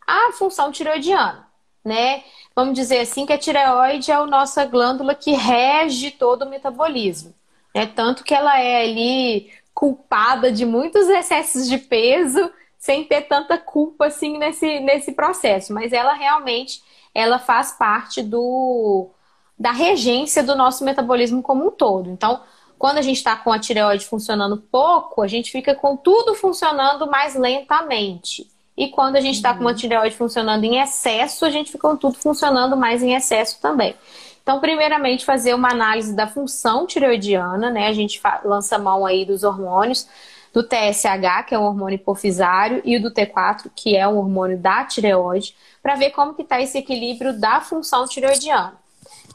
a 0.08 0.32
função 0.32 0.72
tiroidiana, 0.72 1.48
né? 1.84 2.24
Vamos 2.56 2.74
dizer 2.74 3.02
assim 3.02 3.28
que 3.28 3.34
a 3.34 3.38
tireoide 3.38 4.10
é 4.10 4.16
a 4.16 4.26
nossa 4.26 4.66
glândula 4.66 5.14
que 5.14 5.32
rege 5.34 6.10
todo 6.10 6.46
o 6.46 6.50
metabolismo, 6.50 7.32
né? 7.76 7.86
Tanto 7.86 8.24
que 8.24 8.34
ela 8.34 8.60
é 8.60 8.82
ali 8.82 9.52
culpada 9.72 10.52
de 10.52 10.66
muitos 10.66 11.08
excessos 11.10 11.70
de 11.70 11.78
peso, 11.78 12.52
sem 12.86 13.04
ter 13.04 13.22
tanta 13.22 13.58
culpa 13.58 14.06
assim 14.06 14.38
nesse, 14.38 14.80
nesse 14.80 15.14
processo, 15.14 15.74
mas 15.74 15.92
ela 15.92 16.14
realmente 16.14 16.84
ela 17.16 17.40
faz 17.40 17.72
parte 17.72 18.22
do, 18.22 19.10
da 19.58 19.72
regência 19.72 20.44
do 20.44 20.56
nosso 20.56 20.86
metabolismo 20.86 21.42
como 21.42 21.66
um 21.66 21.72
todo. 21.72 22.12
Então, 22.12 22.42
quando 22.78 23.00
a 23.00 23.02
gente 23.02 23.18
está 23.18 23.36
com 23.36 23.52
a 23.52 23.58
tireoide 23.58 24.06
funcionando 24.06 24.58
pouco, 24.58 25.24
a 25.24 25.28
gente 25.28 25.52
fica 25.52 25.74
com 25.74 25.98
tudo 25.98 26.36
funcionando 26.36 27.10
mais 27.10 27.34
lentamente. 27.34 28.48
E 28.78 28.90
quando 28.90 29.16
a 29.16 29.22
gente 29.22 29.38
está 29.38 29.50
uhum. 29.50 29.58
com 29.58 29.64
uma 29.64 29.74
tireoide 29.74 30.16
funcionando 30.16 30.64
em 30.64 30.78
excesso, 30.80 31.44
a 31.44 31.50
gente 31.50 31.72
fica 31.72 31.90
com 31.90 31.98
tudo 31.98 32.20
funcionando 32.20 32.78
mais 32.78 33.02
em 33.02 33.16
excesso 33.16 33.60
também. 33.60 33.96
Então, 34.44 34.60
primeiramente, 34.60 35.26
fazer 35.26 35.56
uma 35.56 35.72
análise 35.72 36.16
da 36.16 36.28
função 36.28 36.86
tireoidiana, 36.86 37.72
né? 37.72 37.88
A 37.88 37.94
gente 37.94 38.22
lança 38.44 38.78
mão 38.78 39.08
aí 39.08 39.26
dos 39.26 39.44
hormônios, 39.44 40.08
do 40.56 40.64
TSH, 40.64 41.44
que 41.46 41.54
é 41.54 41.60
um 41.60 41.66
hormônio 41.66 41.98
hipofisário, 41.98 42.82
e 42.86 42.96
o 42.96 43.02
do 43.02 43.12
T4, 43.12 43.70
que 43.76 43.98
é 43.98 44.08
um 44.08 44.18
hormônio 44.18 44.58
da 44.58 44.86
tireoide, 44.86 45.54
para 45.84 45.96
ver 45.96 46.12
como 46.12 46.34
que 46.34 46.44
está 46.44 46.62
esse 46.62 46.78
equilíbrio 46.78 47.38
da 47.38 47.60
função 47.60 48.08
tireoidiana. 48.08 48.74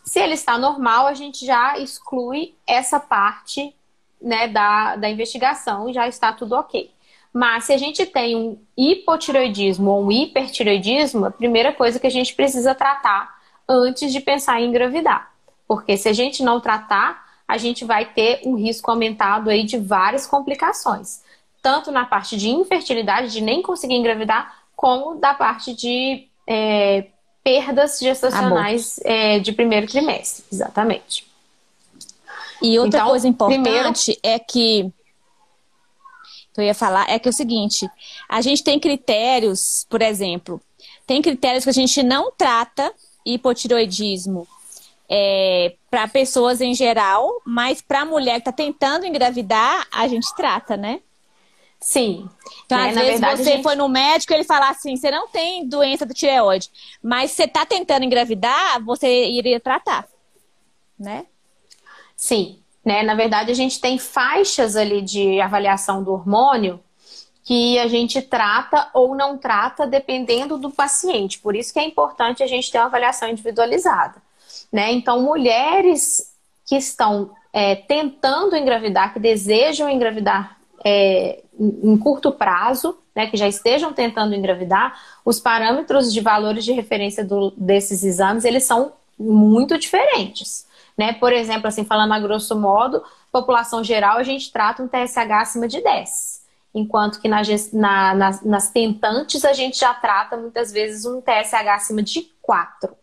Se 0.03 0.19
ele 0.19 0.33
está 0.33 0.57
normal, 0.57 1.07
a 1.07 1.13
gente 1.13 1.45
já 1.45 1.79
exclui 1.79 2.55
essa 2.67 2.99
parte 2.99 3.77
né, 4.21 4.49
da, 4.49 4.97
da 4.97 5.11
investigação 5.11 5.91
e 5.91 5.93
já 5.93 6.09
está 6.09 6.33
tudo 6.33 6.55
ok. 6.55 6.91
Mas 7.31 7.65
se 7.65 7.75
a 7.75 7.77
gente 7.77 8.07
tem 8.07 8.35
um 8.35 8.59
hipotireoidismo 8.75 9.91
ou 9.91 10.07
um 10.07 10.11
hipertireoidismo, 10.11 11.27
a 11.27 11.31
primeira 11.31 11.71
coisa 11.71 12.01
que 12.01 12.07
a 12.07 12.11
gente 12.11 12.35
precisa 12.35 12.75
tratar 12.75 13.39
antes 13.69 14.11
de 14.11 14.21
pensar 14.21 14.59
em 14.59 14.71
engravidar. 14.71 15.31
Porque 15.69 15.99
se 15.99 16.09
a 16.09 16.15
gente 16.15 16.43
não 16.43 16.61
tratar, 16.61 17.30
a 17.51 17.59
gente 17.59 17.85
vai 17.85 18.05
ter 18.05 18.41
um 18.45 18.55
risco 18.55 18.89
aumentado 18.89 19.51
aí 19.51 19.65
de 19.65 19.77
várias 19.77 20.25
complicações, 20.25 21.21
tanto 21.61 21.91
na 21.91 22.07
parte 22.07 22.37
de 22.37 22.49
infertilidade, 22.49 23.33
de 23.33 23.41
nem 23.41 23.61
conseguir 23.61 23.97
engravidar, 23.97 24.63
como 24.77 25.17
da 25.17 25.35
parte 25.35 25.75
de 25.75 26.29
é, 26.47 27.09
perdas 27.43 27.99
gestacionais 27.99 29.01
é, 29.05 29.41
de 29.41 29.51
primeiro 29.53 29.89
trimestre, 29.89 30.45
exatamente. 30.53 31.27
E 32.63 32.79
outra 32.79 33.01
então, 33.01 33.09
coisa 33.09 33.27
importante 33.27 33.65
primeiro... 33.65 34.21
é 34.23 34.39
que 34.39 34.93
eu 36.57 36.63
ia 36.63 36.75
falar 36.75 37.11
é 37.11 37.19
que 37.19 37.29
é 37.29 37.31
o 37.31 37.35
seguinte, 37.35 37.91
a 38.29 38.41
gente 38.41 38.63
tem 38.63 38.79
critérios, 38.79 39.85
por 39.91 40.03
exemplo, 40.03 40.61
tem 41.05 41.21
critérios 41.21 41.65
que 41.65 41.71
a 41.71 41.75
gente 41.75 42.01
não 42.01 42.31
trata 42.31 42.93
hipotiroidismo 43.27 44.47
é, 45.11 45.75
para 45.91 46.07
pessoas 46.07 46.61
em 46.61 46.73
geral, 46.73 47.43
mas 47.45 47.83
para 47.83 48.03
a 48.03 48.05
mulher 48.05 48.35
que 48.35 48.49
está 48.49 48.53
tentando 48.53 49.05
engravidar, 49.05 49.85
a 49.93 50.07
gente 50.07 50.33
trata, 50.37 50.77
né? 50.77 51.01
Sim. 51.81 52.29
Então, 52.65 52.79
né? 52.79 52.91
às 52.91 52.95
Na 52.95 53.01
vezes 53.01 53.21
verdade, 53.21 53.43
você 53.43 53.51
gente... 53.53 53.63
foi 53.65 53.75
no 53.75 53.89
médico 53.89 54.33
e 54.33 54.37
ele 54.37 54.45
fala 54.45 54.69
assim: 54.69 54.97
você 54.97 55.11
não 55.11 55.27
tem 55.27 55.67
doença 55.67 56.07
do 56.07 56.15
tireoide, 56.15 56.71
mas 57.03 57.33
você 57.33 57.45
está 57.45 57.67
tentando 57.67 58.05
engravidar, 58.05 58.81
você 58.85 59.27
iria 59.27 59.59
tratar, 59.59 60.07
né? 60.97 61.27
Sim. 62.17 62.59
Né? 62.85 63.03
Na 63.03 63.15
verdade, 63.15 63.51
a 63.51 63.55
gente 63.55 63.81
tem 63.81 63.99
faixas 63.99 64.77
ali 64.77 65.03
de 65.03 65.41
avaliação 65.41 66.05
do 66.05 66.13
hormônio 66.13 66.81
que 67.43 67.79
a 67.79 67.89
gente 67.89 68.23
trata 68.23 68.89
ou 68.95 69.15
não 69.15 69.37
trata 69.37 69.87
dependendo 69.87 70.57
do 70.57 70.71
paciente. 70.71 71.39
Por 71.39 71.57
isso 71.57 71.73
que 71.73 71.81
é 71.81 71.85
importante 71.85 72.43
a 72.43 72.47
gente 72.47 72.71
ter 72.71 72.79
uma 72.79 72.87
avaliação 72.87 73.29
individualizada. 73.29 74.23
Né? 74.73 74.93
Então, 74.93 75.23
mulheres 75.23 76.35
que 76.67 76.77
estão 76.77 77.31
é, 77.53 77.75
tentando 77.75 78.57
engravidar, 78.57 79.13
que 79.13 79.19
desejam 79.19 79.89
engravidar 79.89 80.59
é, 80.85 81.43
em 81.59 81.97
curto 81.97 82.33
prazo, 82.33 82.99
né, 83.15 83.27
que 83.27 83.37
já 83.37 83.49
estejam 83.49 83.93
tentando 83.93 84.35
engravidar, 84.35 84.99
os 85.25 85.41
parâmetros 85.41 86.13
de 86.13 86.21
valores 86.21 86.65
de 86.65 86.73
referência 86.73 87.25
do, 87.25 87.53
desses 87.57 88.05
exames, 88.05 88.45
eles 88.45 88.65
são 88.65 88.93
muito 89.19 89.77
diferentes. 89.77 90.67
Né? 90.97 91.13
Por 91.13 91.33
exemplo, 91.33 91.67
assim, 91.67 91.85
falando 91.85 92.13
a 92.13 92.21
grosso 92.21 92.59
modo, 92.59 93.03
população 93.33 93.83
geral, 93.83 94.17
a 94.17 94.23
gente 94.23 94.53
trata 94.53 94.83
um 94.83 94.89
TSH 94.89 95.31
acima 95.33 95.69
de 95.69 95.83
10. 95.83 96.41
Enquanto 96.75 97.21
que 97.21 97.29
na, 97.29 97.43
na, 97.73 98.15
nas, 98.15 98.43
nas 98.45 98.71
tentantes 98.71 99.45
a 99.45 99.53
gente 99.53 99.79
já 99.79 99.93
trata 99.93 100.37
muitas 100.37 100.71
vezes 100.71 101.05
um 101.05 101.21
TSH 101.21 101.69
acima 101.69 102.03
de 102.03 102.23
4. 102.41 102.95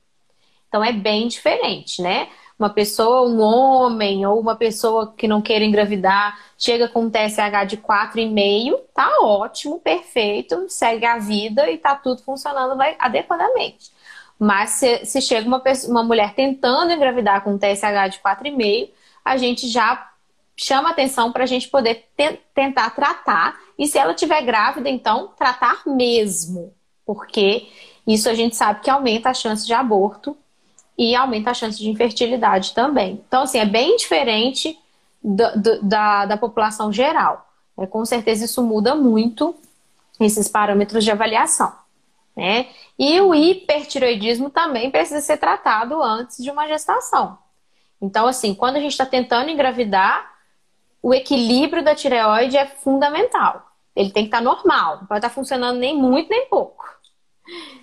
Então 0.77 0.85
é 0.85 0.93
bem 0.93 1.27
diferente, 1.27 2.03
né? 2.03 2.29
Uma 2.59 2.69
pessoa, 2.69 3.27
um 3.27 3.41
homem 3.41 4.27
ou 4.27 4.39
uma 4.39 4.55
pessoa 4.55 5.11
que 5.17 5.27
não 5.27 5.41
queira 5.41 5.65
engravidar, 5.65 6.37
chega 6.55 6.87
com 6.87 7.05
um 7.05 7.09
TSH 7.09 7.65
de 7.67 7.77
4,5, 7.77 8.79
tá 8.93 9.09
ótimo, 9.23 9.79
perfeito, 9.79 10.69
segue 10.69 11.03
a 11.03 11.17
vida 11.17 11.67
e 11.71 11.79
tá 11.79 11.95
tudo 11.95 12.21
funcionando 12.21 12.79
adequadamente. 12.99 13.91
Mas 14.37 14.69
se, 14.71 15.03
se 15.03 15.19
chega 15.19 15.47
uma, 15.47 15.59
pessoa, 15.59 15.89
uma 15.89 16.03
mulher 16.03 16.35
tentando 16.35 16.91
engravidar 16.91 17.43
com 17.43 17.53
um 17.53 17.57
TSH 17.57 18.11
de 18.11 18.19
4,5, 18.19 18.91
a 19.25 19.35
gente 19.35 19.67
já 19.67 20.11
chama 20.55 20.91
atenção 20.91 21.31
para 21.31 21.43
a 21.43 21.47
gente 21.47 21.69
poder 21.69 22.05
te 22.15 22.39
tentar 22.53 22.91
tratar. 22.91 23.57
E 23.79 23.87
se 23.87 23.97
ela 23.97 24.11
estiver 24.11 24.43
grávida, 24.43 24.87
então, 24.89 25.31
tratar 25.35 25.81
mesmo. 25.87 26.71
Porque 27.03 27.67
isso 28.05 28.29
a 28.29 28.35
gente 28.35 28.55
sabe 28.55 28.81
que 28.81 28.91
aumenta 28.91 29.31
a 29.31 29.33
chance 29.33 29.65
de 29.65 29.73
aborto 29.73 30.37
e 30.97 31.15
aumenta 31.15 31.51
a 31.51 31.53
chance 31.53 31.77
de 31.77 31.89
infertilidade 31.89 32.73
também. 32.73 33.21
Então, 33.27 33.43
assim, 33.43 33.59
é 33.59 33.65
bem 33.65 33.95
diferente 33.97 34.77
do, 35.23 35.81
da, 35.83 36.25
da 36.25 36.37
população 36.37 36.91
geral. 36.91 37.47
É, 37.77 37.85
com 37.85 38.03
certeza 38.05 38.45
isso 38.45 38.63
muda 38.63 38.95
muito 38.95 39.55
esses 40.19 40.47
parâmetros 40.47 41.03
de 41.03 41.11
avaliação. 41.11 41.71
Né? 42.35 42.67
E 42.97 43.19
o 43.21 43.33
hipertiroidismo 43.35 44.49
também 44.49 44.89
precisa 44.89 45.21
ser 45.21 45.37
tratado 45.37 46.01
antes 46.01 46.43
de 46.43 46.49
uma 46.49 46.67
gestação. 46.67 47.37
Então, 48.01 48.27
assim, 48.27 48.53
quando 48.53 48.77
a 48.77 48.79
gente 48.79 48.91
está 48.91 49.05
tentando 49.05 49.49
engravidar, 49.49 50.33
o 51.01 51.13
equilíbrio 51.13 51.83
da 51.83 51.95
tireoide 51.95 52.57
é 52.57 52.65
fundamental. 52.65 53.71
Ele 53.95 54.11
tem 54.11 54.23
que 54.23 54.27
estar 54.27 54.37
tá 54.37 54.43
normal, 54.43 54.97
não 54.97 55.05
pode 55.07 55.19
estar 55.19 55.29
tá 55.29 55.33
funcionando 55.33 55.79
nem 55.79 55.95
muito 55.95 56.29
nem 56.29 56.47
pouco. 56.47 56.85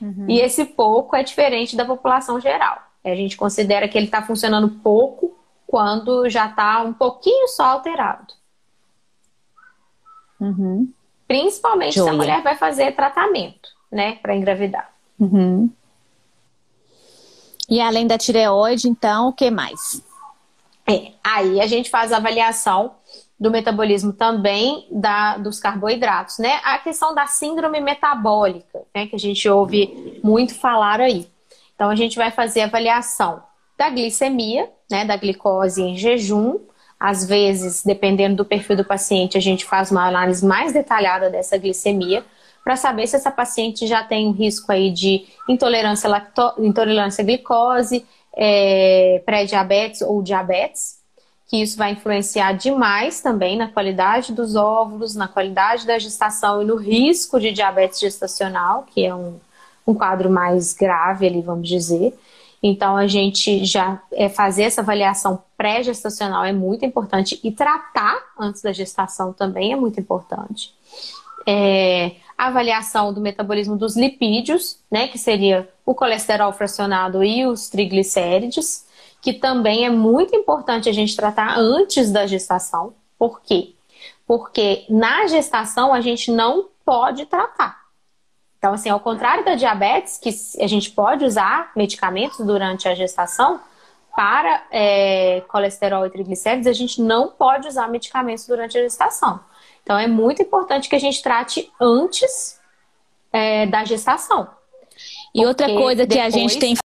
Uhum. 0.01 0.27
E 0.29 0.41
esse 0.41 0.65
pouco 0.65 1.17
é 1.17 1.23
diferente 1.23 1.75
da 1.77 1.85
população 1.85 2.41
geral. 2.41 2.81
A 3.05 3.15
gente 3.15 3.37
considera 3.37 3.87
que 3.89 3.99
ele 3.99 4.07
está 4.07 4.23
funcionando 4.23 4.69
pouco 4.69 5.37
quando 5.67 6.29
já 6.29 6.47
está 6.47 6.83
um 6.83 6.93
pouquinho 6.93 7.49
só 7.49 7.65
alterado. 7.65 8.33
Uhum. 10.41 10.93
Principalmente 11.27 11.95
Joia. 11.95 12.11
se 12.11 12.15
a 12.15 12.17
mulher 12.17 12.43
vai 12.43 12.57
fazer 12.57 12.95
tratamento, 12.95 13.69
né, 13.91 14.17
para 14.17 14.37
engravidar. 14.37 14.91
Uhum. 15.19 15.71
E 17.69 17.81
além 17.81 18.07
da 18.07 18.19
tireoide, 18.19 18.89
então, 18.89 19.29
o 19.29 19.33
que 19.33 19.51
mais? 19.51 20.03
É, 20.87 21.13
aí 21.23 21.61
a 21.61 21.67
gente 21.67 21.89
faz 21.89 22.13
a 22.13 22.19
avaliação 22.19 22.97
do 23.41 23.51
metabolismo 23.51 24.13
também 24.13 24.87
da, 24.91 25.39
dos 25.39 25.59
carboidratos, 25.59 26.39
né? 26.39 26.61
A 26.63 26.79
questão 26.79 27.15
da 27.15 27.27
síndrome 27.27 27.81
metabólica, 27.81 28.83
né? 28.95 29.07
Que 29.07 29.17
a 29.17 29.19
gente 29.19 29.49
ouve 29.49 30.21
muito 30.23 30.55
falar 30.55 31.01
aí. 31.01 31.27
Então 31.75 31.91
a 31.91 31.97
gente 31.97 32.17
vai 32.17 32.31
fazer 32.31 32.63
avaliação 32.63 33.43
da 33.79 33.91
glicemia, 33.91 34.71
né? 34.91 35.05
Da 35.05 35.17
glicose 35.17 35.83
em 35.83 35.97
jejum. 35.97 36.61
Às 36.99 37.27
vezes, 37.27 37.83
dependendo 37.85 38.37
do 38.37 38.45
perfil 38.45 38.77
do 38.77 38.85
paciente, 38.85 39.37
a 39.37 39.41
gente 39.41 39.65
faz 39.65 39.91
uma 39.91 40.07
análise 40.07 40.45
mais 40.47 40.73
detalhada 40.73 41.29
dessa 41.29 41.59
glicemia 41.59 42.25
para 42.63 42.77
saber 42.77 43.07
se 43.07 43.17
essa 43.17 43.31
paciente 43.31 43.87
já 43.87 44.03
tem 44.03 44.27
um 44.27 44.33
risco 44.33 44.73
aí 44.73 44.91
de 44.91 45.27
intolerância, 45.49 46.09
lacto... 46.09 46.55
intolerância 46.59 47.23
à 47.23 47.25
glicose, 47.25 48.07
é... 48.35 49.23
pré-diabetes 49.27 50.01
ou 50.01 50.23
diabetes 50.23 51.05
que 51.47 51.63
isso 51.63 51.77
vai 51.77 51.93
influenciar 51.93 52.53
demais 52.53 53.21
também 53.21 53.57
na 53.57 53.69
qualidade 53.69 54.33
dos 54.33 54.57
óvulos, 54.57 55.15
na 55.15 55.29
qualidade 55.29 55.87
da 55.87 55.99
gestação 55.99 56.63
e 56.63 56.65
no 56.65 56.77
risco 56.77 57.39
de 57.39 57.53
diabetes 57.53 58.01
gestacional, 58.01 58.85
que 58.93 59.05
é 59.05 59.15
um, 59.15 59.39
um 59.87 59.95
quadro 59.95 60.31
mais 60.31 60.73
grave 60.73 61.27
ali, 61.27 61.43
vamos 61.43 61.69
dizer. 61.69 62.17
Então, 62.63 62.97
a 62.97 63.07
gente 63.07 63.65
já 63.65 64.01
é, 64.13 64.29
fazer 64.29 64.63
essa 64.63 64.81
avaliação 64.81 65.43
pré-gestacional 65.57 66.45
é 66.45 66.53
muito 66.53 66.85
importante 66.85 67.39
e 67.45 67.53
tratar 67.53 68.19
antes 68.39 68.63
da 68.63 68.73
gestação 68.73 69.33
também 69.33 69.73
é 69.73 69.77
muito 69.77 70.01
importante. 70.01 70.75
É, 71.47 72.13
a 72.39 72.47
avaliação 72.47 73.13
do 73.13 73.21
metabolismo 73.21 73.77
dos 73.77 73.97
lipídios, 73.97 74.79
né, 74.91 75.09
que 75.09 75.19
seria 75.19 75.69
o 75.85 75.95
colesterol 75.95 76.53
fracionado 76.53 77.23
e 77.23 77.47
os 77.47 77.69
triglicérides 77.69 78.85
que 79.25 79.33
também 79.33 79.87
é 79.87 79.91
muito 79.91 80.37
importante 80.37 80.87
a 80.87 80.93
gente 80.93 81.17
tratar 81.17 81.59
antes 81.59 82.13
da 82.13 82.27
gestação. 82.27 82.93
Por 83.19 83.41
quê? 83.41 83.73
Porque 84.27 84.85
na 84.87 85.27
gestação 85.27 85.95
a 85.95 86.01
gente 86.03 86.31
não 86.31 86.69
pode 86.85 87.25
tratar. 87.25 87.84
Então, 88.65 88.73
assim, 88.73 88.89
ao 88.89 88.99
contrário 88.99 89.45
da 89.45 89.57
diabetes, 89.57 90.17
que 90.17 90.31
a 90.59 90.67
gente 90.67 90.91
pode 90.91 91.23
usar 91.23 91.71
medicamentos 91.77 92.39
durante 92.39 92.89
a 92.89 92.95
gestação, 92.95 93.61
para 94.17 94.65
é, 94.71 95.43
colesterol 95.49 96.07
e 96.07 96.11
triglicéridos, 96.11 96.67
a 96.67 96.73
gente 96.73 97.03
não 97.03 97.29
pode 97.29 97.69
usar 97.69 97.91
medicamentos 97.91 98.47
durante 98.47 98.79
a 98.79 98.81
gestação. 98.81 99.39
Então, 99.83 99.99
é 99.99 100.07
muito 100.07 100.41
importante 100.41 100.89
que 100.89 100.97
a 100.97 100.99
gente 100.99 101.23
trate 101.23 101.71
antes 101.79 102.59
é, 103.31 103.67
da 103.67 103.85
gestação. 103.85 104.49
E 105.35 105.45
outra 105.45 105.69
coisa 105.69 106.07
que 106.07 106.19
a 106.19 106.31
gente 106.31 106.59
tem 106.59 106.75